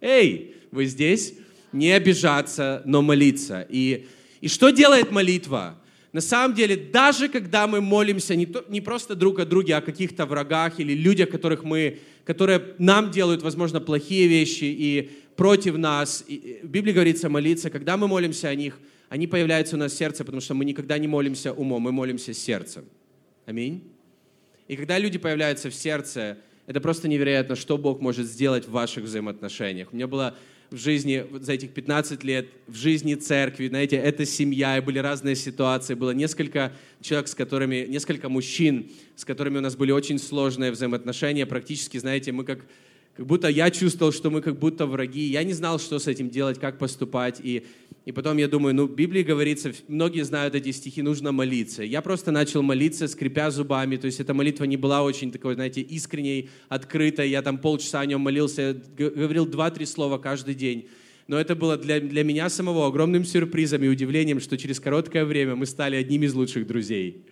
Эй, 0.00 0.54
вы 0.70 0.86
здесь? 0.86 1.34
Не 1.72 1.90
обижаться, 1.90 2.82
но 2.84 3.02
молиться. 3.02 3.66
И, 3.68 4.06
и 4.40 4.46
что 4.46 4.70
делает 4.70 5.10
молитва? 5.10 5.80
На 6.14 6.20
самом 6.20 6.54
деле, 6.54 6.76
даже 6.76 7.28
когда 7.28 7.66
мы 7.66 7.80
молимся 7.80 8.36
не, 8.36 8.46
то, 8.46 8.64
не 8.68 8.80
просто 8.80 9.16
друг 9.16 9.40
о 9.40 9.44
друге, 9.44 9.74
а 9.74 9.78
о 9.78 9.80
каких-то 9.80 10.26
врагах 10.26 10.78
или 10.78 10.92
людях, 10.94 11.28
которых 11.28 11.64
мы, 11.64 11.98
которые 12.24 12.76
нам 12.78 13.10
делают, 13.10 13.42
возможно, 13.42 13.80
плохие 13.80 14.28
вещи 14.28 14.64
и 14.64 15.10
против 15.34 15.76
нас, 15.76 16.24
и 16.28 16.60
в 16.62 16.68
Библии 16.68 16.92
говорится 16.92 17.28
молиться, 17.28 17.68
когда 17.68 17.96
мы 17.96 18.06
молимся 18.06 18.48
о 18.48 18.54
них, 18.54 18.78
они 19.08 19.26
появляются 19.26 19.74
у 19.74 19.78
нас 19.80 19.90
в 19.90 19.96
сердце, 19.96 20.24
потому 20.24 20.40
что 20.40 20.54
мы 20.54 20.64
никогда 20.64 20.98
не 20.98 21.08
молимся 21.08 21.52
умом, 21.52 21.82
мы 21.82 21.90
молимся 21.90 22.32
сердцем. 22.32 22.84
Аминь. 23.44 23.82
И 24.68 24.76
когда 24.76 24.98
люди 24.98 25.18
появляются 25.18 25.68
в 25.68 25.74
сердце, 25.74 26.38
это 26.68 26.80
просто 26.80 27.08
невероятно, 27.08 27.56
что 27.56 27.76
Бог 27.76 28.00
может 28.00 28.26
сделать 28.28 28.68
в 28.68 28.70
ваших 28.70 29.02
взаимоотношениях. 29.02 29.88
У 29.92 29.96
меня 29.96 30.06
было 30.06 30.36
в 30.74 30.76
жизни 30.76 31.24
за 31.40 31.52
этих 31.52 31.70
15 31.70 32.24
лет, 32.24 32.48
в 32.66 32.74
жизни 32.74 33.14
церкви, 33.14 33.68
знаете, 33.68 33.96
это 33.96 34.26
семья, 34.26 34.76
и 34.76 34.80
были 34.80 34.98
разные 34.98 35.36
ситуации, 35.36 35.94
было 35.94 36.10
несколько 36.10 36.72
человек, 37.00 37.28
с 37.28 37.34
которыми, 37.34 37.86
несколько 37.88 38.28
мужчин, 38.28 38.90
с 39.14 39.24
которыми 39.24 39.58
у 39.58 39.60
нас 39.60 39.76
были 39.76 39.92
очень 39.92 40.18
сложные 40.18 40.72
взаимоотношения, 40.72 41.46
практически, 41.46 41.96
знаете, 41.98 42.32
мы 42.32 42.44
как 42.44 42.66
как 43.16 43.26
будто 43.26 43.48
я 43.48 43.70
чувствовал, 43.70 44.12
что 44.12 44.28
мы 44.28 44.40
как 44.42 44.58
будто 44.58 44.86
враги. 44.86 45.22
Я 45.22 45.44
не 45.44 45.52
знал, 45.52 45.78
что 45.78 46.00
с 46.00 46.08
этим 46.08 46.30
делать, 46.30 46.58
как 46.58 46.78
поступать. 46.78 47.40
И, 47.40 47.64
и 48.04 48.10
потом 48.10 48.38
я 48.38 48.48
думаю, 48.48 48.74
ну, 48.74 48.86
в 48.86 48.94
Библии 48.94 49.22
говорится, 49.22 49.72
многие 49.86 50.24
знают 50.24 50.56
эти 50.56 50.72
стихи, 50.72 51.00
нужно 51.00 51.30
молиться. 51.30 51.84
Я 51.84 52.02
просто 52.02 52.32
начал 52.32 52.62
молиться, 52.62 53.06
скрипя 53.06 53.52
зубами. 53.52 53.96
То 53.96 54.06
есть 54.06 54.18
эта 54.18 54.34
молитва 54.34 54.64
не 54.64 54.76
была 54.76 55.04
очень 55.04 55.30
такой, 55.30 55.54
знаете, 55.54 55.80
искренней, 55.80 56.50
открытой. 56.68 57.30
Я 57.30 57.42
там 57.42 57.58
полчаса 57.58 58.00
о 58.00 58.06
нем 58.06 58.20
молился, 58.20 58.76
говорил 58.98 59.46
два-три 59.46 59.86
слова 59.86 60.18
каждый 60.18 60.56
день. 60.56 60.88
Но 61.28 61.38
это 61.38 61.54
было 61.54 61.76
для, 61.76 62.00
для 62.00 62.24
меня 62.24 62.48
самого 62.48 62.86
огромным 62.88 63.24
сюрпризом 63.24 63.84
и 63.84 63.88
удивлением, 63.88 64.40
что 64.40 64.58
через 64.58 64.80
короткое 64.80 65.24
время 65.24 65.54
мы 65.54 65.66
стали 65.66 65.94
одними 65.94 66.26
из 66.26 66.34
лучших 66.34 66.66
друзей 66.66 67.24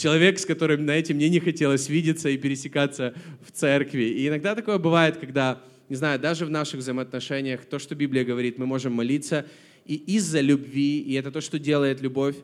человек, 0.00 0.38
с 0.38 0.46
которым, 0.46 0.84
знаете, 0.84 1.14
мне 1.14 1.28
не 1.28 1.40
хотелось 1.40 1.88
видеться 1.88 2.30
и 2.30 2.38
пересекаться 2.38 3.14
в 3.46 3.52
церкви. 3.52 4.04
И 4.04 4.28
иногда 4.28 4.54
такое 4.54 4.78
бывает, 4.78 5.18
когда, 5.18 5.60
не 5.88 5.96
знаю, 5.96 6.18
даже 6.18 6.46
в 6.46 6.50
наших 6.50 6.80
взаимоотношениях, 6.80 7.64
то, 7.66 7.78
что 7.78 7.94
Библия 7.94 8.24
говорит, 8.24 8.58
мы 8.58 8.66
можем 8.66 8.94
молиться, 8.94 9.46
и 9.84 9.94
из-за 9.94 10.40
любви, 10.40 11.00
и 11.00 11.14
это 11.14 11.30
то, 11.30 11.40
что 11.40 11.58
делает 11.58 12.00
любовь, 12.00 12.36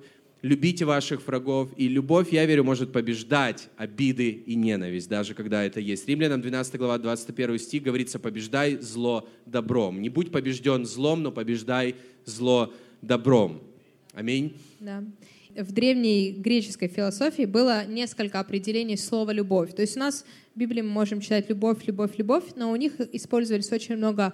любите 0.43 0.85
ваших 0.85 1.27
врагов, 1.27 1.71
и 1.77 1.89
любовь, 1.89 2.33
я 2.33 2.45
верю, 2.45 2.65
может 2.65 2.93
побеждать 2.93 3.69
обиды 3.77 4.31
и 4.31 4.55
ненависть, 4.55 5.09
даже 5.09 5.35
когда 5.35 5.65
это 5.65 5.81
есть. 5.81 6.07
Римлянам 6.09 6.43
12 6.43 6.77
глава 6.77 6.99
21 6.99 7.59
стих 7.59 7.83
говорится, 7.83 8.19
побеждай 8.19 8.77
зло 8.81 9.29
добром. 9.47 10.03
Не 10.03 10.11
будь 10.11 10.31
побежден 10.31 10.85
злом, 10.85 11.23
но 11.23 11.33
побеждай 11.33 11.97
зло 12.27 12.75
добром. 13.01 13.63
Аминь. 14.13 14.57
Да 14.81 15.03
в 15.59 15.73
древней 15.73 16.33
греческой 16.33 16.89
философии 16.89 17.45
было 17.45 17.87
несколько 17.87 18.41
определений 18.41 18.97
слова 18.97 19.31
«любовь». 19.31 19.75
То 19.75 19.83
есть 19.83 19.97
у 19.97 20.01
нас 20.01 20.25
в 20.55 20.59
Библии 20.59 20.83
мы 20.83 20.91
можем 20.91 21.21
читать 21.21 21.49
«любовь», 21.49 21.87
«любовь», 21.87 22.13
«любовь», 22.17 22.45
но 22.57 22.71
у 22.71 22.77
них 22.77 23.01
использовались 23.13 23.73
очень 23.73 23.97
много 23.97 24.33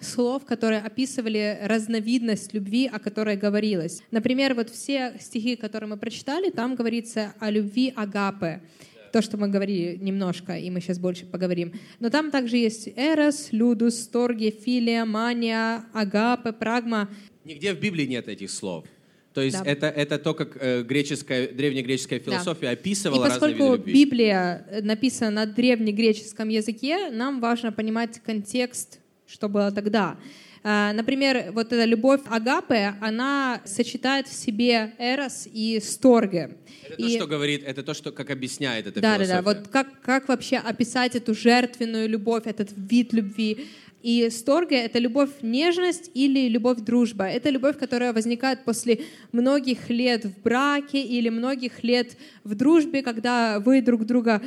слов, 0.00 0.44
которые 0.44 0.80
описывали 0.80 1.58
разновидность 1.62 2.54
любви, 2.54 2.88
о 2.92 2.98
которой 2.98 3.36
говорилось. 3.36 4.02
Например, 4.10 4.54
вот 4.54 4.70
все 4.70 5.14
стихи, 5.20 5.56
которые 5.56 5.90
мы 5.90 5.96
прочитали, 5.96 6.50
там 6.50 6.74
говорится 6.74 7.34
о 7.38 7.50
любви 7.50 7.92
агапе, 7.94 8.62
то, 9.12 9.22
что 9.22 9.36
мы 9.36 9.48
говорили 9.48 9.98
немножко, 10.00 10.56
и 10.56 10.70
мы 10.70 10.80
сейчас 10.80 10.98
больше 10.98 11.26
поговорим. 11.26 11.72
Но 11.98 12.10
там 12.10 12.30
также 12.30 12.56
есть 12.56 12.88
эрос, 12.96 13.48
людус, 13.50 14.06
торги, 14.06 14.50
филия, 14.50 15.04
мания, 15.04 15.84
агапе, 15.92 16.52
прагма. 16.52 17.08
Нигде 17.44 17.74
в 17.74 17.80
Библии 17.80 18.06
нет 18.06 18.28
этих 18.28 18.50
слов. 18.50 18.84
То 19.34 19.42
есть 19.42 19.62
да. 19.62 19.70
это, 19.70 19.86
это 19.86 20.18
то, 20.18 20.34
как 20.34 20.56
э, 20.60 20.82
греческая, 20.82 21.48
древнегреческая 21.48 22.18
философия 22.18 22.66
да. 22.66 22.70
описывала 22.72 23.24
И 23.24 23.28
поскольку 23.28 23.76
Библия 23.76 24.66
э, 24.68 24.82
написана 24.82 25.30
на 25.30 25.46
древнегреческом 25.46 26.48
языке, 26.48 27.10
нам 27.10 27.40
важно 27.40 27.70
понимать 27.70 28.20
контекст, 28.20 28.98
что 29.26 29.48
было 29.48 29.70
тогда. 29.70 30.16
Э, 30.64 30.90
например, 30.92 31.52
вот 31.52 31.72
эта 31.72 31.84
любовь 31.84 32.22
Агапе, 32.26 32.94
она 33.00 33.60
сочетает 33.64 34.26
в 34.26 34.32
себе 34.32 34.94
эрос 34.98 35.46
и 35.52 35.80
сторге. 35.80 36.56
Это 36.88 36.94
и... 37.00 37.02
то, 37.04 37.10
что 37.10 37.26
говорит, 37.28 37.62
это 37.64 37.82
то, 37.84 37.94
что 37.94 38.10
как 38.10 38.30
объясняет 38.30 38.88
это 38.88 39.00
да, 39.00 39.14
философия. 39.14 39.42
Да, 39.42 39.42
да, 39.42 39.60
вот 39.60 39.68
как, 39.68 40.00
как 40.00 40.28
вообще 40.28 40.56
описать 40.56 41.14
эту 41.14 41.34
жертвенную 41.34 42.08
любовь, 42.08 42.42
этот 42.46 42.70
вид 42.76 43.12
любви. 43.12 43.68
И 44.02 44.30
сторга— 44.30 44.74
это 44.76 44.98
любовь 44.98 45.30
нежность 45.42 46.10
или 46.14 46.48
любовь 46.48 46.78
дружба. 46.78 47.26
Это 47.26 47.50
любовь, 47.50 47.78
которая 47.78 48.12
возникает 48.12 48.64
после 48.64 49.02
многих 49.32 49.90
лет 49.90 50.24
в 50.24 50.42
браке 50.42 51.02
или 51.02 51.28
многих 51.28 51.84
лет 51.84 52.16
в 52.44 52.54
дружбе, 52.54 53.02
когда 53.02 53.60
вы 53.60 53.82
друг 53.82 54.06
друга 54.06 54.40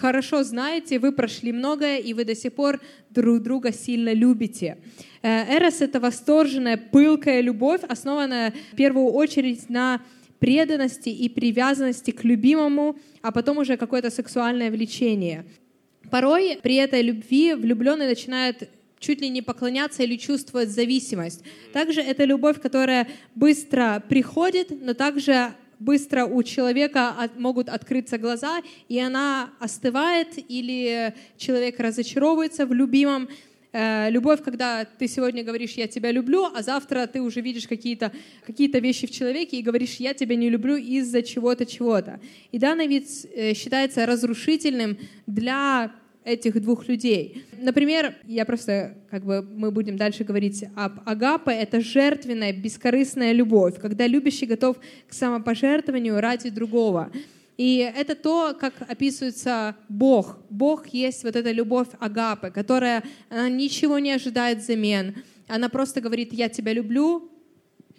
хорошо 0.00 0.42
знаете, 0.42 0.98
вы 0.98 1.12
прошли 1.12 1.52
многое, 1.52 1.98
и 1.98 2.12
вы 2.12 2.24
до 2.24 2.34
сих 2.34 2.52
пор 2.52 2.80
друг 3.10 3.40
друга 3.42 3.72
сильно 3.72 4.12
любите. 4.12 4.78
Э, 5.22 5.56
эрос— 5.56 5.80
это 5.80 6.00
восторженная, 6.00 6.76
пылкая 6.76 7.40
любовь, 7.40 7.82
основанная 7.88 8.52
в 8.72 8.76
первую 8.76 9.12
очередь 9.12 9.68
на 9.70 10.02
преданности 10.38 11.08
и 11.08 11.28
привязанности 11.28 12.10
к 12.10 12.24
любимому, 12.24 12.96
а 13.22 13.32
потом 13.32 13.58
уже 13.58 13.76
какое-то 13.76 14.10
сексуальное 14.10 14.70
влечение. 14.70 15.44
Порой 16.10 16.58
при 16.62 16.76
этой 16.76 17.02
любви 17.02 17.54
влюбленный 17.54 18.06
начинает 18.06 18.70
чуть 18.98 19.20
ли 19.20 19.28
не 19.28 19.42
поклоняться 19.42 20.02
или 20.02 20.16
чувствовать 20.16 20.70
зависимость. 20.70 21.42
Также 21.72 22.00
это 22.00 22.24
любовь, 22.24 22.60
которая 22.60 23.08
быстро 23.34 24.02
приходит, 24.08 24.70
но 24.82 24.94
также 24.94 25.54
быстро 25.78 26.24
у 26.24 26.42
человека 26.42 27.30
могут 27.36 27.68
открыться 27.68 28.18
глаза, 28.18 28.62
и 28.88 28.98
она 28.98 29.50
остывает, 29.60 30.28
или 30.48 31.14
человек 31.36 31.78
разочаровывается 31.78 32.66
в 32.66 32.72
любимом. 32.72 33.28
Э, 33.70 34.08
любовь, 34.10 34.42
когда 34.42 34.84
ты 34.84 35.06
сегодня 35.08 35.44
говоришь 35.44 35.72
«я 35.72 35.86
тебя 35.86 36.10
люблю», 36.10 36.46
а 36.46 36.62
завтра 36.62 37.06
ты 37.06 37.20
уже 37.20 37.40
видишь 37.40 37.68
какие-то 37.68 38.12
какие 38.46 38.68
вещи 38.80 39.06
в 39.06 39.10
человеке 39.10 39.58
и 39.58 39.62
говоришь 39.62 39.96
«я 39.96 40.14
тебя 40.14 40.36
не 40.36 40.48
люблю 40.48 40.76
из-за 40.76 41.22
чего-то, 41.22 41.66
чего-то». 41.66 42.18
И 42.50 42.58
данный 42.58 42.86
вид 42.86 43.06
э, 43.34 43.52
считается 43.54 44.06
разрушительным 44.06 44.96
для 45.26 45.92
этих 46.24 46.60
двух 46.60 46.88
людей. 46.88 47.44
Например, 47.58 48.14
я 48.26 48.44
просто, 48.44 48.98
как 49.10 49.24
бы, 49.24 49.42
мы 49.42 49.70
будем 49.70 49.96
дальше 49.96 50.24
говорить 50.24 50.64
об 50.76 51.00
агапе, 51.06 51.52
это 51.52 51.80
жертвенная, 51.80 52.52
бескорыстная 52.52 53.32
любовь, 53.32 53.80
когда 53.80 54.06
любящий 54.06 54.46
готов 54.46 54.78
к 55.08 55.12
самопожертвованию 55.12 56.20
ради 56.20 56.50
другого. 56.50 57.10
И 57.56 57.78
это 57.78 58.14
то, 58.14 58.56
как 58.58 58.74
описывается 58.88 59.74
Бог. 59.88 60.38
Бог 60.48 60.86
есть 60.88 61.24
вот 61.24 61.34
эта 61.34 61.50
любовь 61.50 61.88
агапы, 61.98 62.50
которая 62.50 63.02
она 63.30 63.48
ничего 63.48 63.98
не 63.98 64.12
ожидает 64.12 64.58
взамен. 64.58 65.16
Она 65.48 65.68
просто 65.68 66.00
говорит, 66.00 66.32
я 66.32 66.48
тебя 66.48 66.72
люблю, 66.72 67.32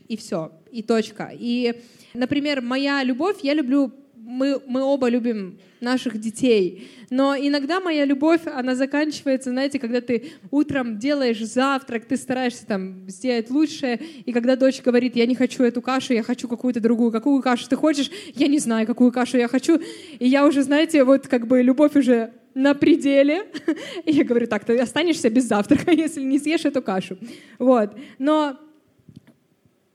и 0.08 0.16
все, 0.16 0.52
и 0.72 0.82
точка. 0.82 1.32
И, 1.34 1.82
например, 2.14 2.62
моя 2.62 3.04
любовь, 3.04 3.38
я 3.44 3.54
люблю 3.54 3.92
мы, 4.30 4.62
мы 4.68 4.84
оба 4.84 5.10
любим 5.10 5.58
наших 5.82 6.20
детей. 6.20 6.88
Но 7.10 7.36
иногда 7.36 7.80
моя 7.80 8.06
любовь, 8.06 8.42
она 8.46 8.76
заканчивается, 8.76 9.50
знаете, 9.50 9.80
когда 9.80 10.02
ты 10.02 10.34
утром 10.52 11.00
делаешь 11.00 11.44
завтрак, 11.44 12.06
ты 12.06 12.16
стараешься 12.16 12.64
там 12.68 13.10
сделать 13.10 13.50
лучшее, 13.50 14.00
и 14.26 14.32
когда 14.32 14.56
дочь 14.56 14.84
говорит, 14.84 15.16
я 15.16 15.26
не 15.26 15.34
хочу 15.34 15.64
эту 15.64 15.82
кашу, 15.82 16.14
я 16.14 16.22
хочу 16.22 16.48
какую-то 16.48 16.80
другую. 16.80 17.12
Какую 17.12 17.42
кашу 17.42 17.68
ты 17.68 17.76
хочешь? 17.76 18.12
Я 18.36 18.48
не 18.48 18.60
знаю, 18.60 18.86
какую 18.86 19.12
кашу 19.12 19.38
я 19.40 19.48
хочу. 19.48 19.82
И 20.20 20.28
я 20.28 20.46
уже, 20.46 20.62
знаете, 20.62 21.04
вот 21.04 21.28
как 21.28 21.48
бы 21.48 21.64
любовь 21.64 21.96
уже 21.96 22.32
на 22.54 22.76
пределе. 22.76 23.48
И 24.06 24.12
я 24.12 24.24
говорю, 24.24 24.46
так, 24.46 24.64
ты 24.64 24.78
останешься 24.78 25.32
без 25.32 25.46
завтрака, 25.46 25.92
если 26.06 26.22
не 26.22 26.38
съешь 26.38 26.66
эту 26.66 26.84
кашу. 26.84 27.18
Вот. 27.58 27.98
Но 28.20 28.60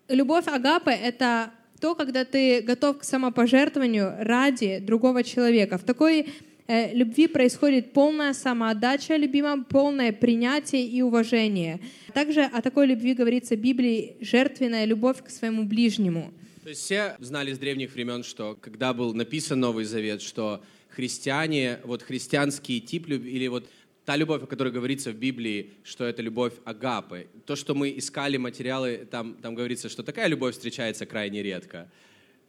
любовь 0.08 0.48
Агапы— 0.48 0.90
это 0.92 1.52
то, 1.80 1.94
когда 1.94 2.24
ты 2.24 2.60
готов 2.62 2.98
к 2.98 3.04
самопожертвованию 3.04 4.14
ради 4.18 4.78
другого 4.78 5.22
человека. 5.22 5.78
В 5.78 5.84
такой 5.84 6.28
э, 6.66 6.94
любви 6.94 7.26
происходит 7.26 7.92
полная 7.92 8.32
самоотдача 8.32 9.16
любимому, 9.16 9.64
полное 9.64 10.12
принятие 10.12 10.86
и 10.86 11.02
уважение. 11.02 11.80
Также 12.12 12.42
о 12.42 12.62
такой 12.62 12.86
любви 12.86 13.14
говорится 13.14 13.56
в 13.56 13.60
Библии 13.60 14.16
жертвенная 14.20 14.84
любовь 14.84 15.22
к 15.22 15.30
своему 15.30 15.64
ближнему. 15.64 16.32
То 16.62 16.70
есть 16.70 16.80
все 16.80 17.16
знали 17.18 17.52
с 17.52 17.58
древних 17.58 17.94
времен, 17.94 18.24
что 18.24 18.56
когда 18.60 18.94
был 18.94 19.12
написан 19.12 19.60
Новый 19.60 19.84
Завет, 19.84 20.22
что 20.22 20.62
христиане, 20.88 21.80
вот 21.84 22.02
христианский 22.02 22.80
тип 22.80 23.08
любви, 23.08 23.32
или 23.32 23.48
вот 23.48 23.68
та 24.04 24.16
любовь, 24.16 24.42
о 24.42 24.46
которой 24.46 24.72
говорится 24.72 25.10
в 25.10 25.14
Библии, 25.14 25.72
что 25.82 26.04
это 26.04 26.22
любовь 26.22 26.52
агапы. 26.64 27.26
То, 27.46 27.56
что 27.56 27.74
мы 27.74 27.96
искали 27.96 28.36
материалы, 28.36 29.06
там, 29.10 29.34
там 29.34 29.54
говорится, 29.54 29.88
что 29.88 30.02
такая 30.02 30.28
любовь 30.28 30.54
встречается 30.54 31.06
крайне 31.06 31.42
редко. 31.42 31.90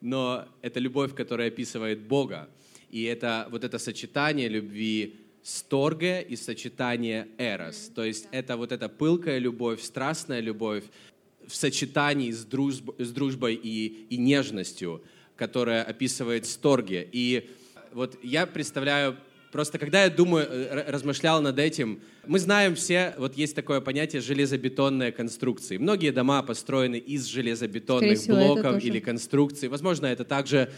Но 0.01 0.47
это 0.61 0.79
любовь, 0.79 1.15
которая 1.15 1.47
описывает 1.47 2.01
Бога. 2.01 2.49
И 2.89 3.03
это 3.03 3.47
вот 3.51 3.63
это 3.63 3.79
сочетание 3.79 4.49
любви 4.49 5.15
сторге 5.43 6.25
и 6.27 6.35
сочетание 6.35 7.27
эрос. 7.37 7.91
То 7.93 8.03
есть 8.03 8.27
это 8.31 8.57
вот 8.57 8.71
эта 8.71 8.89
пылкая 8.89 9.37
любовь, 9.37 9.81
страстная 9.81 10.39
любовь, 10.39 10.83
в 11.47 11.55
сочетании 11.55 12.31
с, 12.31 12.43
дружб, 12.43 12.89
с 12.97 13.11
дружбой 13.11 13.53
и, 13.53 14.07
и 14.09 14.17
нежностью, 14.17 15.03
которая 15.35 15.83
описывает 15.83 16.47
сторги. 16.47 17.07
И 17.11 17.49
вот 17.93 18.17
я 18.23 18.47
представляю, 18.47 19.17
просто 19.55 19.79
когда 19.79 20.03
я 20.03 20.09
думаю, 20.09 20.45
э, 20.49 20.91
размышлял 20.91 21.41
над 21.41 21.59
этим, 21.59 22.01
мы 22.27 22.39
знаем 22.39 22.75
все, 22.75 23.15
вот 23.17 23.37
есть 23.37 23.55
такое 23.55 23.79
понятие 23.79 24.21
железобетонные 24.21 25.13
конструкции. 25.13 25.77
Многие 25.77 26.11
дома 26.11 26.43
построены 26.43 26.97
из 26.97 27.23
железобетонных 27.23 28.19
всего, 28.19 28.35
блоков 28.35 28.83
или 28.83 28.99
конструкций. 28.99 29.69
Возможно, 29.69 30.07
это 30.07 30.25
также 30.25 30.69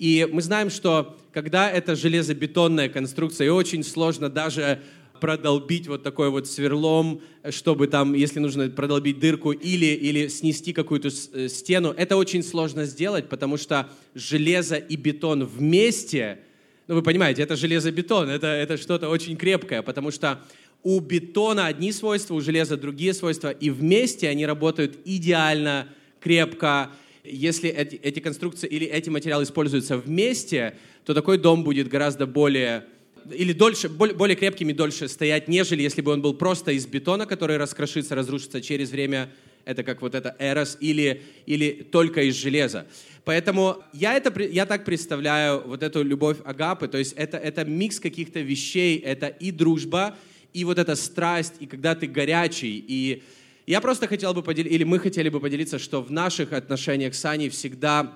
и 0.00 0.28
мы 0.28 0.42
знаем, 0.42 0.70
что 0.70 1.16
когда 1.32 1.70
это 1.70 1.94
железобетонная 1.94 2.88
конструкция, 2.88 3.46
и 3.46 3.50
очень 3.50 3.84
сложно 3.84 4.28
даже 4.28 4.82
продолбить 5.20 5.86
вот 5.86 6.02
такой 6.02 6.28
вот 6.30 6.48
сверлом, 6.48 7.20
чтобы 7.50 7.86
там, 7.86 8.14
если 8.14 8.40
нужно 8.40 8.68
продолбить 8.68 9.20
дырку 9.20 9.52
или, 9.52 9.86
или 9.86 10.26
снести 10.26 10.72
какую-то 10.72 11.10
э, 11.34 11.48
стену, 11.48 11.94
это 11.96 12.16
очень 12.16 12.42
сложно 12.42 12.84
сделать, 12.84 13.28
потому 13.28 13.58
что 13.58 13.88
железо 14.16 14.74
и 14.74 14.96
бетон 14.96 15.44
вместе, 15.44 16.40
ну 16.86 16.94
вы 16.96 17.02
понимаете, 17.02 17.42
это 17.42 17.56
железобетон, 17.56 18.28
это, 18.28 18.46
это 18.46 18.76
что-то 18.76 19.08
очень 19.08 19.36
крепкое, 19.36 19.82
потому 19.82 20.10
что 20.10 20.40
у 20.82 21.00
бетона 21.00 21.66
одни 21.66 21.92
свойства, 21.92 22.34
у 22.34 22.40
железа 22.40 22.76
другие 22.76 23.14
свойства, 23.14 23.50
и 23.50 23.70
вместе 23.70 24.28
они 24.28 24.44
работают 24.44 24.98
идеально, 25.04 25.88
крепко, 26.20 26.90
если 27.24 27.70
эти, 27.70 27.96
эти 27.96 28.20
конструкции 28.20 28.68
или 28.68 28.86
эти 28.86 29.08
материалы 29.08 29.44
используются 29.44 29.96
вместе, 29.96 30.76
то 31.04 31.14
такой 31.14 31.38
дом 31.38 31.64
будет 31.64 31.88
гораздо 31.88 32.26
более 32.26 32.84
или 33.32 33.54
дольше, 33.54 33.88
более, 33.88 34.14
более 34.14 34.36
крепким 34.36 34.68
и 34.68 34.74
дольше 34.74 35.08
стоять, 35.08 35.48
нежели 35.48 35.82
если 35.82 36.02
бы 36.02 36.12
он 36.12 36.20
был 36.20 36.34
просто 36.34 36.72
из 36.72 36.86
бетона, 36.86 37.24
который 37.24 37.56
раскрошится, 37.56 38.14
разрушится 38.14 38.60
через 38.60 38.90
время. 38.90 39.30
Это 39.64 39.82
как 39.82 40.02
вот 40.02 40.14
это 40.14 40.36
эрос, 40.38 40.76
или, 40.80 41.22
или 41.46 41.86
только 41.90 42.22
из 42.22 42.34
железа. 42.34 42.86
Поэтому 43.24 43.82
я, 43.92 44.14
это, 44.14 44.42
я 44.42 44.66
так 44.66 44.84
представляю 44.84 45.66
вот 45.66 45.82
эту 45.82 46.02
любовь 46.02 46.38
Агапы, 46.44 46.88
то 46.88 46.98
есть 46.98 47.14
это, 47.14 47.38
это 47.38 47.64
микс 47.64 47.98
каких-то 47.98 48.40
вещей, 48.40 48.98
это 48.98 49.28
и 49.28 49.50
дружба, 49.50 50.16
и 50.52 50.64
вот 50.64 50.78
эта 50.78 50.94
страсть, 50.94 51.54
и 51.60 51.66
когда 51.66 51.94
ты 51.94 52.06
горячий, 52.06 52.84
и 52.86 53.22
я 53.66 53.80
просто 53.80 54.06
хотел 54.06 54.34
бы 54.34 54.42
поделиться, 54.42 54.74
или 54.74 54.84
мы 54.84 54.98
хотели 54.98 55.30
бы 55.30 55.40
поделиться, 55.40 55.78
что 55.78 56.02
в 56.02 56.12
наших 56.12 56.52
отношениях 56.52 57.14
с 57.14 57.24
Аней 57.24 57.48
всегда, 57.48 58.12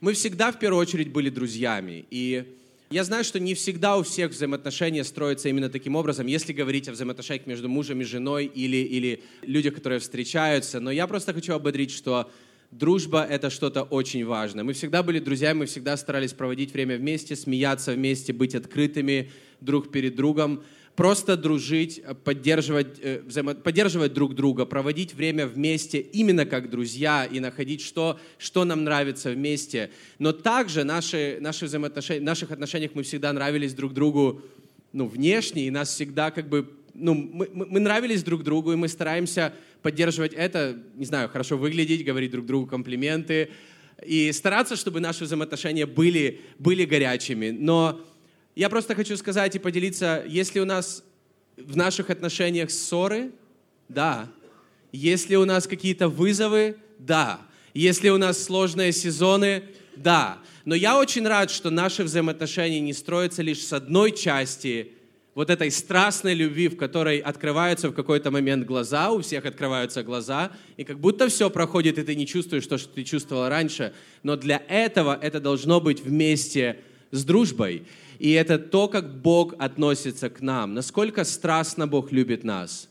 мы 0.00 0.12
всегда 0.12 0.52
в 0.52 0.58
первую 0.58 0.80
очередь 0.80 1.10
были 1.10 1.30
друзьями. 1.30 2.04
И 2.10 2.57
я 2.90 3.04
знаю, 3.04 3.22
что 3.22 3.38
не 3.38 3.54
всегда 3.54 3.98
у 3.98 4.02
всех 4.02 4.30
взаимоотношения 4.30 5.04
строятся 5.04 5.50
именно 5.50 5.68
таким 5.68 5.94
образом, 5.94 6.26
если 6.26 6.54
говорить 6.54 6.88
о 6.88 6.92
взаимоотношениях 6.92 7.46
между 7.46 7.68
мужем 7.68 8.00
и 8.00 8.04
женой 8.04 8.46
или, 8.46 8.78
или 8.78 9.22
людях, 9.42 9.74
которые 9.74 10.00
встречаются. 10.00 10.80
Но 10.80 10.90
я 10.90 11.06
просто 11.06 11.34
хочу 11.34 11.52
ободрить, 11.52 11.90
что 11.90 12.30
дружба— 12.70 13.26
это 13.30 13.50
что-то 13.50 13.82
очень 13.82 14.24
важное. 14.24 14.64
Мы 14.64 14.72
всегда 14.72 15.02
были 15.02 15.18
друзьями, 15.18 15.58
мы 15.58 15.66
всегда 15.66 15.98
старались 15.98 16.32
проводить 16.32 16.72
время 16.72 16.96
вместе, 16.96 17.36
смеяться 17.36 17.92
вместе, 17.92 18.32
быть 18.32 18.54
открытыми 18.54 19.30
друг 19.60 19.90
перед 19.90 20.16
другом 20.16 20.64
просто 20.98 21.36
дружить, 21.36 22.00
э, 22.04 22.12
поддерживать, 22.12 22.98
э, 23.00 23.22
поддерживать 23.54 24.14
друг 24.14 24.34
друга, 24.34 24.66
проводить 24.66 25.14
время 25.14 25.46
вместе 25.46 26.00
именно 26.00 26.44
как 26.44 26.70
друзья 26.70 27.24
и 27.24 27.38
находить, 27.38 27.82
что, 27.82 28.18
что 28.36 28.64
нам 28.64 28.82
нравится 28.82 29.30
вместе. 29.30 29.90
Но 30.18 30.32
также 30.32 30.82
наши, 30.82 31.38
наши 31.40 31.66
взаимоотношения, 31.66 32.20
в 32.20 32.24
наших 32.24 32.50
отношениях 32.50 32.90
мы 32.94 33.04
всегда 33.04 33.32
нравились 33.32 33.74
друг 33.74 33.94
другу 33.94 34.42
ну, 34.92 35.06
внешне, 35.06 35.68
и 35.68 35.70
нас 35.70 35.94
всегда 35.94 36.32
как 36.32 36.48
бы 36.48 36.68
ну, 36.94 37.14
мы, 37.14 37.48
мы 37.54 37.78
нравились 37.78 38.24
друг 38.24 38.42
другу, 38.42 38.72
и 38.72 38.76
мы 38.76 38.88
стараемся 38.88 39.54
поддерживать 39.82 40.32
это, 40.32 40.82
не 40.96 41.04
знаю, 41.04 41.28
хорошо 41.28 41.56
выглядеть, 41.56 42.04
говорить 42.04 42.32
друг 42.32 42.44
другу 42.44 42.66
комплименты, 42.66 43.50
и 44.04 44.32
стараться, 44.32 44.74
чтобы 44.74 44.98
наши 44.98 45.22
взаимоотношения 45.22 45.86
были, 45.86 46.40
были 46.58 46.84
горячими. 46.84 47.50
Но 47.50 48.00
я 48.58 48.68
просто 48.68 48.96
хочу 48.96 49.16
сказать 49.16 49.54
и 49.54 49.60
поделиться, 49.60 50.24
если 50.26 50.58
у 50.58 50.64
нас 50.64 51.04
в 51.56 51.76
наших 51.76 52.10
отношениях 52.10 52.72
ссоры, 52.72 53.30
да. 53.88 54.28
Если 54.90 55.36
у 55.36 55.44
нас 55.44 55.68
какие-то 55.68 56.08
вызовы, 56.08 56.76
да. 56.98 57.38
Если 57.72 58.08
у 58.08 58.18
нас 58.18 58.42
сложные 58.42 58.90
сезоны, 58.90 59.62
да. 59.94 60.38
Но 60.64 60.74
я 60.74 60.98
очень 60.98 61.24
рад, 61.24 61.52
что 61.52 61.70
наши 61.70 62.02
взаимоотношения 62.02 62.80
не 62.80 62.92
строятся 62.94 63.42
лишь 63.42 63.64
с 63.64 63.72
одной 63.72 64.10
части 64.10 64.90
вот 65.36 65.50
этой 65.50 65.70
страстной 65.70 66.34
любви, 66.34 66.66
в 66.66 66.76
которой 66.76 67.20
открываются 67.20 67.90
в 67.90 67.94
какой-то 67.94 68.32
момент 68.32 68.66
глаза, 68.66 69.12
у 69.12 69.20
всех 69.20 69.46
открываются 69.46 70.02
глаза, 70.02 70.50
и 70.76 70.82
как 70.82 70.98
будто 70.98 71.28
все 71.28 71.48
проходит, 71.48 71.96
и 71.96 72.02
ты 72.02 72.16
не 72.16 72.26
чувствуешь 72.26 72.66
то, 72.66 72.76
что 72.76 72.92
ты 72.92 73.04
чувствовал 73.04 73.48
раньше. 73.48 73.92
Но 74.24 74.34
для 74.34 74.60
этого 74.66 75.16
это 75.22 75.38
должно 75.38 75.80
быть 75.80 76.00
вместе 76.02 76.80
с 77.12 77.24
дружбой. 77.24 77.86
И 78.18 78.32
это 78.32 78.58
то, 78.58 78.88
как 78.88 79.20
Бог 79.20 79.54
относится 79.58 80.28
к 80.28 80.40
нам, 80.40 80.74
насколько 80.74 81.24
страстно 81.24 81.86
Бог 81.86 82.10
любит 82.10 82.44
нас. 82.44 82.88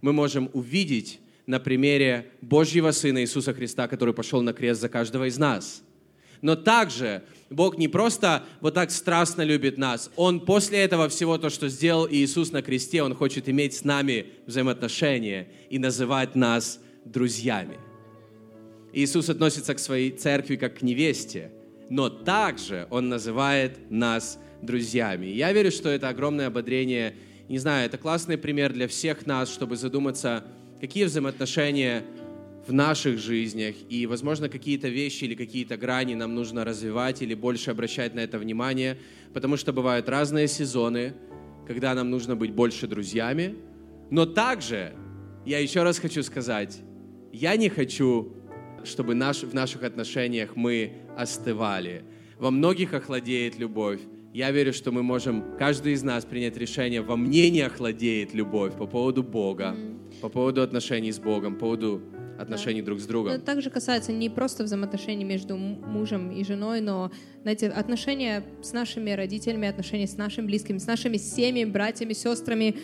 Мы 0.00 0.12
можем 0.12 0.48
увидеть 0.54 1.20
на 1.46 1.60
примере 1.60 2.30
Божьего 2.40 2.90
Сына 2.90 3.20
Иисуса 3.20 3.52
Христа, 3.52 3.88
который 3.88 4.14
пошел 4.14 4.40
на 4.40 4.52
крест 4.52 4.80
за 4.80 4.88
каждого 4.88 5.28
из 5.28 5.36
нас. 5.36 5.82
Но 6.40 6.56
также 6.56 7.22
Бог 7.50 7.76
не 7.76 7.88
просто 7.88 8.44
вот 8.62 8.72
так 8.72 8.90
страстно 8.90 9.42
любит 9.42 9.76
нас. 9.76 10.10
Он 10.16 10.40
после 10.40 10.78
этого 10.78 11.10
всего 11.10 11.36
то, 11.36 11.50
что 11.50 11.68
сделал 11.68 12.08
Иисус 12.10 12.50
на 12.50 12.62
кресте, 12.62 13.02
Он 13.02 13.14
хочет 13.14 13.48
иметь 13.50 13.74
с 13.74 13.84
нами 13.84 14.26
взаимоотношения 14.46 15.48
и 15.68 15.78
называть 15.78 16.34
нас 16.34 16.80
друзьями. 17.04 17.78
Иисус 18.94 19.28
относится 19.28 19.74
к 19.74 19.78
своей 19.78 20.10
церкви 20.10 20.56
как 20.56 20.78
к 20.78 20.82
невесте, 20.82 21.52
но 21.90 22.08
также 22.08 22.86
Он 22.88 23.10
называет 23.10 23.90
нас 23.90 24.34
друзьями. 24.34 24.49
Я 24.62 25.52
верю, 25.52 25.70
что 25.70 25.88
это 25.88 26.08
огромное 26.08 26.48
ободрение. 26.48 27.14
Не 27.48 27.58
знаю, 27.58 27.86
это 27.86 27.98
классный 27.98 28.38
пример 28.38 28.72
для 28.72 28.86
всех 28.88 29.26
нас, 29.26 29.50
чтобы 29.50 29.76
задуматься, 29.76 30.44
какие 30.80 31.04
взаимоотношения 31.04 32.04
в 32.66 32.72
наших 32.72 33.18
жизнях 33.18 33.74
и, 33.88 34.06
возможно, 34.06 34.48
какие-то 34.48 34.88
вещи 34.88 35.24
или 35.24 35.34
какие-то 35.34 35.76
грани 35.76 36.14
нам 36.14 36.34
нужно 36.34 36.64
развивать 36.64 37.22
или 37.22 37.34
больше 37.34 37.70
обращать 37.70 38.14
на 38.14 38.20
это 38.20 38.38
внимание, 38.38 38.98
потому 39.32 39.56
что 39.56 39.72
бывают 39.72 40.08
разные 40.08 40.46
сезоны, 40.46 41.14
когда 41.66 41.94
нам 41.94 42.10
нужно 42.10 42.36
быть 42.36 42.52
больше 42.52 42.86
друзьями, 42.86 43.56
но 44.10 44.26
также 44.26 44.92
я 45.46 45.58
еще 45.58 45.82
раз 45.82 45.98
хочу 45.98 46.22
сказать, 46.22 46.80
я 47.32 47.56
не 47.56 47.68
хочу, 47.68 48.34
чтобы 48.84 49.14
наш, 49.14 49.42
в 49.42 49.54
наших 49.54 49.82
отношениях 49.82 50.56
мы 50.56 50.92
остывали. 51.16 52.02
Во 52.38 52.50
многих 52.50 52.94
охладеет 52.94 53.58
любовь, 53.58 54.00
я 54.32 54.50
верю, 54.50 54.72
что 54.72 54.92
мы 54.92 55.02
можем, 55.02 55.56
каждый 55.58 55.92
из 55.92 56.02
нас, 56.02 56.24
принять 56.24 56.56
решение, 56.56 57.02
во 57.02 57.16
мне 57.16 57.50
не 57.50 57.62
охладеет 57.62 58.32
любовь 58.32 58.76
по 58.76 58.86
поводу 58.86 59.22
Бога, 59.22 59.76
по 60.20 60.28
поводу 60.28 60.62
отношений 60.62 61.10
с 61.10 61.18
Богом, 61.18 61.54
по 61.54 61.60
поводу 61.60 62.02
отношений 62.38 62.80
да. 62.80 62.86
друг 62.86 63.00
с 63.00 63.06
другом. 63.06 63.32
Это 63.32 63.44
также 63.44 63.70
касается 63.70 64.12
не 64.12 64.30
просто 64.30 64.64
взаимоотношений 64.64 65.24
между 65.24 65.56
мужем 65.56 66.30
и 66.30 66.44
женой, 66.44 66.80
но, 66.80 67.10
знаете, 67.42 67.68
отношения 67.68 68.44
с 68.62 68.72
нашими 68.72 69.10
родителями, 69.10 69.68
отношения 69.68 70.06
с 70.06 70.16
нашими 70.16 70.46
близкими, 70.46 70.78
с 70.78 70.86
нашими 70.86 71.16
семьями, 71.16 71.70
братьями, 71.70 72.12
сестрами, 72.12 72.76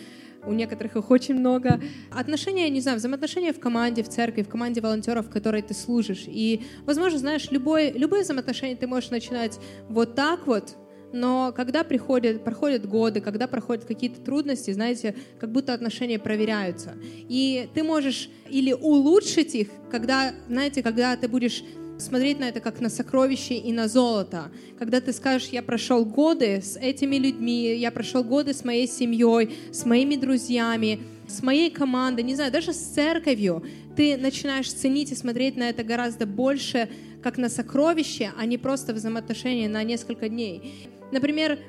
у 0.45 0.53
некоторых 0.53 0.95
их 0.95 1.09
очень 1.09 1.35
много. 1.35 1.81
Отношения, 2.11 2.69
не 2.69 2.79
знаю, 2.79 2.97
взаимоотношения 2.97 3.51
в 3.51 3.59
команде, 3.59 4.03
в 4.03 4.09
церкви, 4.09 4.43
в 4.43 4.49
команде 4.49 4.79
волонтеров, 4.79 5.27
в 5.27 5.29
которой 5.29 5.61
ты 5.61 5.73
служишь. 5.73 6.25
И, 6.27 6.61
возможно, 6.85 7.19
знаешь, 7.19 7.49
любое, 7.51 7.91
любые 7.91 8.23
взаимоотношения 8.23 8.75
ты 8.75 8.87
можешь 8.87 9.09
начинать 9.09 9.59
вот 9.89 10.15
так 10.15 10.45
вот, 10.47 10.77
но 11.13 11.53
когда 11.55 11.83
приходят, 11.83 12.43
проходят 12.43 12.87
годы, 12.87 13.21
когда 13.21 13.47
проходят 13.47 13.85
какие-то 13.85 14.21
трудности, 14.21 14.71
знаете, 14.71 15.15
как 15.39 15.51
будто 15.51 15.73
отношения 15.73 16.19
проверяются. 16.19 16.93
И 17.29 17.69
ты 17.73 17.83
можешь 17.83 18.29
или 18.49 18.73
улучшить 18.73 19.55
их, 19.55 19.69
когда, 19.89 20.33
знаете, 20.47 20.83
когда 20.83 21.15
ты 21.15 21.27
будешь 21.27 21.63
смотреть 21.97 22.39
на 22.39 22.49
это 22.49 22.59
как 22.59 22.79
на 22.79 22.89
сокровище 22.89 23.55
и 23.55 23.71
на 23.71 23.87
золото. 23.87 24.51
Когда 24.77 25.01
ты 25.01 25.13
скажешь, 25.13 25.49
я 25.49 25.63
прошел 25.63 26.05
годы 26.05 26.61
с 26.61 26.77
этими 26.77 27.15
людьми, 27.15 27.75
я 27.75 27.91
прошел 27.91 28.23
годы 28.23 28.53
с 28.53 28.63
моей 28.63 28.87
семьей, 28.87 29.55
с 29.71 29.85
моими 29.85 30.15
друзьями, 30.15 30.99
с 31.27 31.41
моей 31.41 31.69
командой, 31.69 32.21
не 32.21 32.35
знаю, 32.35 32.51
даже 32.51 32.73
с 32.73 32.77
церковью, 32.77 33.63
ты 33.95 34.15
начинаешь 34.15 34.71
ценить 34.71 35.11
и 35.11 35.15
смотреть 35.15 35.57
на 35.57 35.69
это 35.69 35.83
гораздо 35.83 36.25
больше, 36.25 36.87
как 37.23 37.37
на 37.37 37.49
сокровище, 37.49 38.31
а 38.37 38.45
не 38.45 38.57
просто 38.57 38.93
взаимоотношения 38.93 39.67
на 39.67 39.83
несколько 39.83 40.29
дней. 40.29 40.89
Например, 41.11 41.59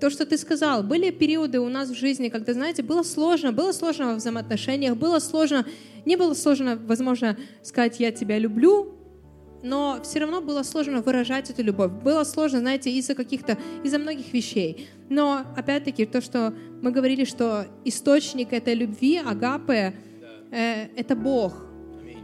то, 0.00 0.10
что 0.10 0.26
ты 0.26 0.36
сказал, 0.36 0.82
были 0.82 1.10
периоды 1.10 1.58
у 1.60 1.68
нас 1.68 1.88
в 1.88 1.94
жизни, 1.94 2.28
когда, 2.28 2.52
знаете, 2.52 2.82
было 2.82 3.02
сложно, 3.02 3.52
было 3.52 3.72
сложно 3.72 4.08
во 4.08 4.14
взаимоотношениях, 4.14 4.96
было 4.96 5.18
сложно, 5.18 5.66
не 6.04 6.16
было 6.16 6.34
сложно, 6.34 6.76
возможно, 6.76 7.36
сказать 7.62 7.98
«я 7.98 8.12
тебя 8.12 8.38
люблю», 8.38 8.92
но 9.62 9.98
все 10.02 10.20
равно 10.20 10.40
было 10.40 10.62
сложно 10.62 11.00
выражать 11.00 11.50
эту 11.50 11.62
любовь. 11.62 11.90
Было 11.90 12.24
сложно, 12.24 12.60
знаете, 12.60 12.90
из-за 12.90 13.14
каких-то, 13.14 13.58
из-за 13.82 13.98
многих 13.98 14.32
вещей. 14.32 14.88
Но, 15.08 15.42
опять-таки, 15.56 16.06
то, 16.06 16.20
что 16.20 16.54
мы 16.82 16.92
говорили, 16.92 17.24
что 17.24 17.66
источник 17.84 18.52
этой 18.52 18.74
любви, 18.74 19.16
агапы, 19.16 19.94
э, 20.52 20.86
это 20.94 21.16
Бог. 21.16 21.65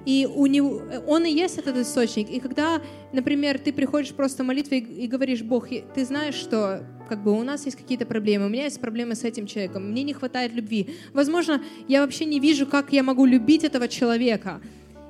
И 0.04 0.26
у 0.26 0.46
него, 0.46 0.82
он 1.06 1.24
и 1.24 1.30
есть 1.30 1.58
этот 1.58 1.76
источник. 1.76 2.28
И 2.30 2.40
когда, 2.40 2.80
например, 3.12 3.58
ты 3.58 3.72
приходишь 3.72 4.12
просто 4.12 4.42
в 4.42 4.46
молитве 4.46 4.78
и, 4.78 5.04
и 5.04 5.06
говоришь, 5.06 5.42
Бог, 5.42 5.68
ты 5.68 6.04
знаешь, 6.04 6.34
что 6.34 6.84
как 7.08 7.22
бы 7.22 7.32
у 7.32 7.42
нас 7.42 7.66
есть 7.66 7.76
какие-то 7.76 8.06
проблемы, 8.06 8.46
у 8.46 8.48
меня 8.48 8.64
есть 8.64 8.80
проблемы 8.80 9.14
с 9.14 9.24
этим 9.24 9.46
человеком, 9.46 9.90
мне 9.90 10.02
не 10.02 10.14
хватает 10.14 10.54
любви. 10.54 10.94
Возможно, 11.12 11.62
я 11.88 12.00
вообще 12.00 12.24
не 12.24 12.40
вижу, 12.40 12.66
как 12.66 12.92
я 12.92 13.02
могу 13.02 13.26
любить 13.26 13.64
этого 13.64 13.86
человека. 13.86 14.60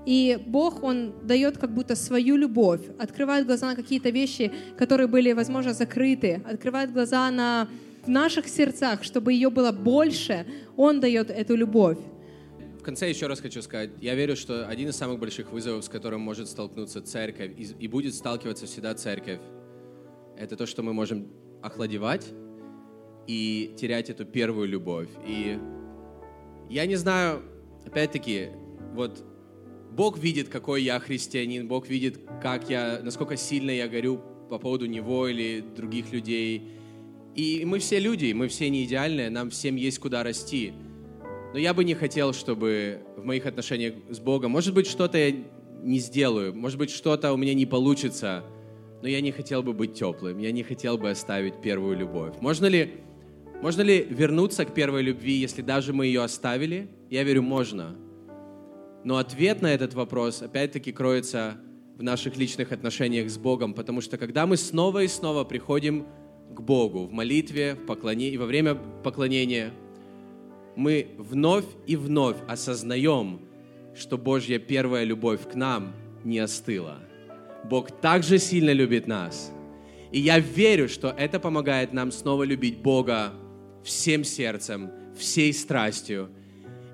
И 0.05 0.38
Бог, 0.47 0.82
Он 0.82 1.14
дает 1.22 1.59
как 1.59 1.72
будто 1.72 1.95
свою 1.95 2.36
любовь, 2.36 2.80
открывает 2.99 3.47
глаза 3.47 3.68
на 3.68 3.76
какие-то 3.76 4.11
вещи, 4.11 4.51
которые 4.76 5.07
были, 5.07 5.32
возможно, 5.32 5.72
закрыты, 5.74 6.43
открывает 6.45 6.93
глаза 6.93 7.30
на 7.30 7.68
в 8.05 8.09
наших 8.09 8.49
сердцах, 8.49 9.05
чтобы 9.05 9.32
ее 9.32 9.49
было 9.49 9.70
больше, 9.70 10.45
Он 10.76 10.99
дает 11.01 11.30
эту 11.30 11.55
любовь. 11.55 11.99
В 12.83 12.85
конце 12.85 13.09
еще 13.09 13.28
раз 13.28 13.39
хочу 13.39 13.62
сказать, 13.62 13.91
я 14.01 14.16
верю, 14.16 14.35
что 14.35 14.66
один 14.66 14.89
из 14.89 14.97
самых 14.97 15.20
больших 15.20 15.53
вызовов, 15.53 15.85
с 15.85 15.89
которым 15.89 16.20
может 16.20 16.49
столкнуться 16.49 17.01
церковь 17.01 17.53
и, 17.57 17.62
и 17.78 17.87
будет 17.87 18.12
сталкиваться 18.12 18.66
всегда 18.66 18.93
церковь, 18.95 19.39
это 20.37 20.57
то, 20.57 20.66
что 20.66 20.83
мы 20.83 20.93
можем 20.93 21.28
охладевать 21.62 22.26
и 23.28 23.72
терять 23.78 24.11
эту 24.11 24.24
первую 24.24 24.66
любовь. 24.66 25.09
И 25.24 25.61
я 26.70 26.87
не 26.87 26.97
знаю, 26.97 27.43
опять-таки, 27.87 28.49
вот 28.95 29.24
Бог 29.93 30.18
видит, 30.18 30.49
какой 30.49 30.83
я 30.83 30.99
христианин, 30.99 31.68
Бог 31.68 31.89
видит, 31.89 32.18
как 32.43 32.68
я, 32.68 32.99
насколько 33.01 33.37
сильно 33.37 33.70
я 33.70 33.87
горю 33.87 34.20
по 34.51 34.59
поводу 34.59 34.87
Него 34.87 35.28
или 35.28 35.61
других 35.61 36.12
людей. 36.12 36.68
И 37.37 37.64
мы 37.64 37.78
все 37.78 38.01
люди, 38.01 38.33
мы 38.33 38.49
все 38.49 38.68
не 38.70 38.83
идеальные, 38.83 39.30
нам 39.30 39.51
всем 39.51 39.76
есть 39.76 40.01
куда 40.01 40.24
расти. 40.24 40.72
Но 41.53 41.59
я 41.59 41.74
бы 41.74 41.84
не 41.84 41.94
хотел, 41.94 42.32
чтобы 42.32 43.00
в 43.16 43.24
моих 43.24 43.44
отношениях 43.44 43.94
с 44.09 44.18
Богом, 44.18 44.53
может 44.53 44.72
быть, 44.72 44.86
что-то 44.86 45.18
я 45.18 45.34
не 45.82 45.98
сделаю, 45.98 46.55
может 46.55 46.78
быть, 46.78 46.90
что-то 46.90 47.32
у 47.32 47.36
меня 47.36 47.53
не 47.53 47.66
получится, 47.66 48.44
но 49.03 49.09
я 49.09 49.20
не 49.20 49.32
хотел 49.32 49.62
бы 49.62 49.72
быть 49.72 49.94
теплым, 49.94 50.38
я 50.38 50.50
не 50.50 50.62
хотел 50.62 50.96
бы 50.96 51.11
оставить 51.11 51.61
первую 51.61 51.98
любовь. 51.98 52.36
Можно 52.40 52.66
ли, 52.66 52.94
можно 53.61 53.82
ли 53.82 54.07
вернуться 54.09 54.64
к 54.64 54.72
первой 54.72 55.03
любви, 55.03 55.34
если 55.34 55.61
даже 55.61 55.92
мы 55.92 56.07
ее 56.07 56.22
оставили? 56.22 56.88
Я 57.11 57.22
верю, 57.24 57.42
можно. 57.42 57.96
Но 59.05 59.18
ответ 59.18 59.61
на 59.61 59.74
этот 59.74 59.92
вопрос, 59.92 60.40
опять-таки, 60.40 60.92
кроется 60.92 61.59
в 61.98 62.03
наших 62.03 62.36
личных 62.36 62.72
отношениях 62.72 63.28
с 63.28 63.36
Богом, 63.36 63.74
потому 63.74 64.00
что 64.00 64.16
когда 64.16 64.46
мы 64.46 64.57
снова 64.57 65.03
и 65.03 65.09
снова 65.09 65.44
приходим 65.44 66.07
к 66.55 66.61
Богу 66.61 67.07
в 67.07 67.12
молитве, 67.12 67.74
в 67.74 67.86
поклонении, 67.86 68.36
во 68.36 68.46
время 68.46 68.76
поклонения, 69.03 69.72
мы 70.77 71.09
вновь 71.18 71.64
и 71.87 71.97
вновь 71.97 72.37
осознаем, 72.49 73.41
что 73.95 74.16
Божья 74.18 74.59
первая 74.59 75.05
любовь 75.05 75.41
к 75.51 75.55
нам 75.55 75.95
не 76.25 76.39
остыла. 76.39 76.99
Бог 77.64 78.01
также 78.01 78.39
сильно 78.39 78.73
любит 78.73 79.07
нас. 79.07 79.53
И 80.11 80.18
я 80.18 80.39
верю, 80.39 80.89
что 80.89 81.14
это 81.16 81.41
помогает 81.41 81.93
нам 81.93 82.12
снова 82.12 82.43
любить 82.43 82.79
Бога 82.79 83.33
всем 83.85 84.25
сердцем, 84.25 84.91
всей 85.16 85.53
страстью. 85.53 86.31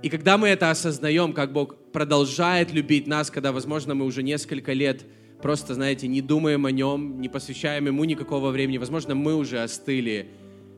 И 0.03 0.09
когда 0.09 0.39
мы 0.39 0.49
это 0.49 0.71
осознаем, 0.71 1.33
как 1.33 1.53
Бог 1.53 1.77
продолжает 1.93 2.73
любить 2.73 3.07
нас, 3.07 3.31
когда, 3.31 3.51
возможно, 3.51 3.95
мы 3.95 4.05
уже 4.05 4.23
несколько 4.23 4.73
лет 4.73 5.05
просто, 5.43 5.75
знаете, 5.75 6.07
не 6.07 6.21
думаем 6.21 6.67
о 6.67 6.71
Нем, 6.71 7.21
не 7.21 7.29
посвящаем 7.29 7.87
Ему 7.87 8.05
никакого 8.05 8.51
времени, 8.51 8.79
возможно, 8.79 9.15
мы 9.15 9.35
уже 9.35 9.61
остыли, 9.61 10.29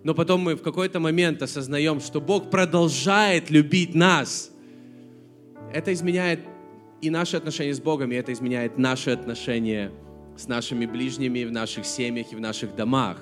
но 0.03 0.15
потом 0.15 0.41
мы 0.41 0.55
в 0.57 0.63
какой-то 0.63 0.99
момент 0.99 1.43
осознаем, 1.43 2.01
что 2.01 2.21
Бог 2.21 2.51
продолжает 2.51 3.51
любить 3.51 3.95
нас. 3.95 4.51
Это 5.73 5.93
изменяет 5.93 6.41
и 7.03 7.11
наши 7.11 7.37
отношения 7.37 7.75
с 7.75 7.81
Богом, 7.81 8.13
и 8.13 8.15
это 8.15 8.33
изменяет 8.33 8.79
наши 8.79 9.11
отношения 9.11 9.93
с 10.37 10.49
нашими 10.49 10.87
ближними 10.87 11.45
в 11.45 11.53
наших 11.53 11.85
семьях 11.85 12.33
и 12.33 12.37
в 12.37 12.41
наших 12.41 12.75
домах. 12.75 13.19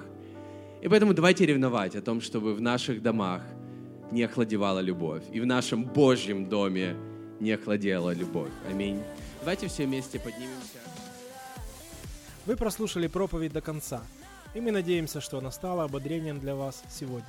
И 0.80 0.88
поэтому 0.88 1.14
давайте 1.14 1.46
ревновать 1.46 1.96
о 1.96 2.00
том, 2.00 2.20
чтобы 2.20 2.54
в 2.54 2.60
наших 2.60 3.02
домах 3.02 3.42
не 4.12 4.22
охладевала 4.22 4.78
любовь, 4.78 5.22
и 5.32 5.40
в 5.40 5.46
нашем 5.46 5.84
Божьем 5.84 6.48
доме 6.48 6.96
не 7.40 7.52
охладела 7.52 8.14
любовь. 8.14 8.50
Аминь. 8.70 9.00
Давайте 9.40 9.66
все 9.66 9.84
вместе 9.84 10.18
поднимемся. 10.18 10.78
Вы 12.46 12.56
прослушали 12.56 13.08
проповедь 13.08 13.52
до 13.52 13.60
конца– 13.60 14.02
и 14.54 14.60
мы 14.60 14.70
надеемся, 14.70 15.20
что 15.20 15.38
она 15.38 15.50
стала 15.50 15.84
ободрением 15.84 16.40
для 16.40 16.54
вас 16.54 16.82
сегодня. 16.90 17.28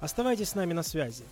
Оставайтесь 0.00 0.50
с 0.50 0.54
нами 0.54 0.72
на 0.72 0.82
связи. 0.82 1.24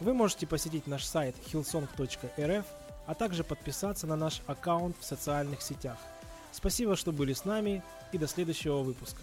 Вы 0.00 0.14
можете 0.14 0.46
посетить 0.46 0.86
наш 0.86 1.04
сайт 1.04 1.36
hillsong.rf, 1.52 2.64
а 3.06 3.14
также 3.14 3.44
подписаться 3.44 4.06
на 4.06 4.16
наш 4.16 4.40
аккаунт 4.46 4.96
в 4.98 5.04
социальных 5.04 5.62
сетях. 5.62 5.98
Спасибо, 6.52 6.96
что 6.96 7.12
были 7.12 7.32
с 7.32 7.44
нами 7.44 7.82
и 8.12 8.18
до 8.18 8.26
следующего 8.26 8.78
выпуска. 8.82 9.20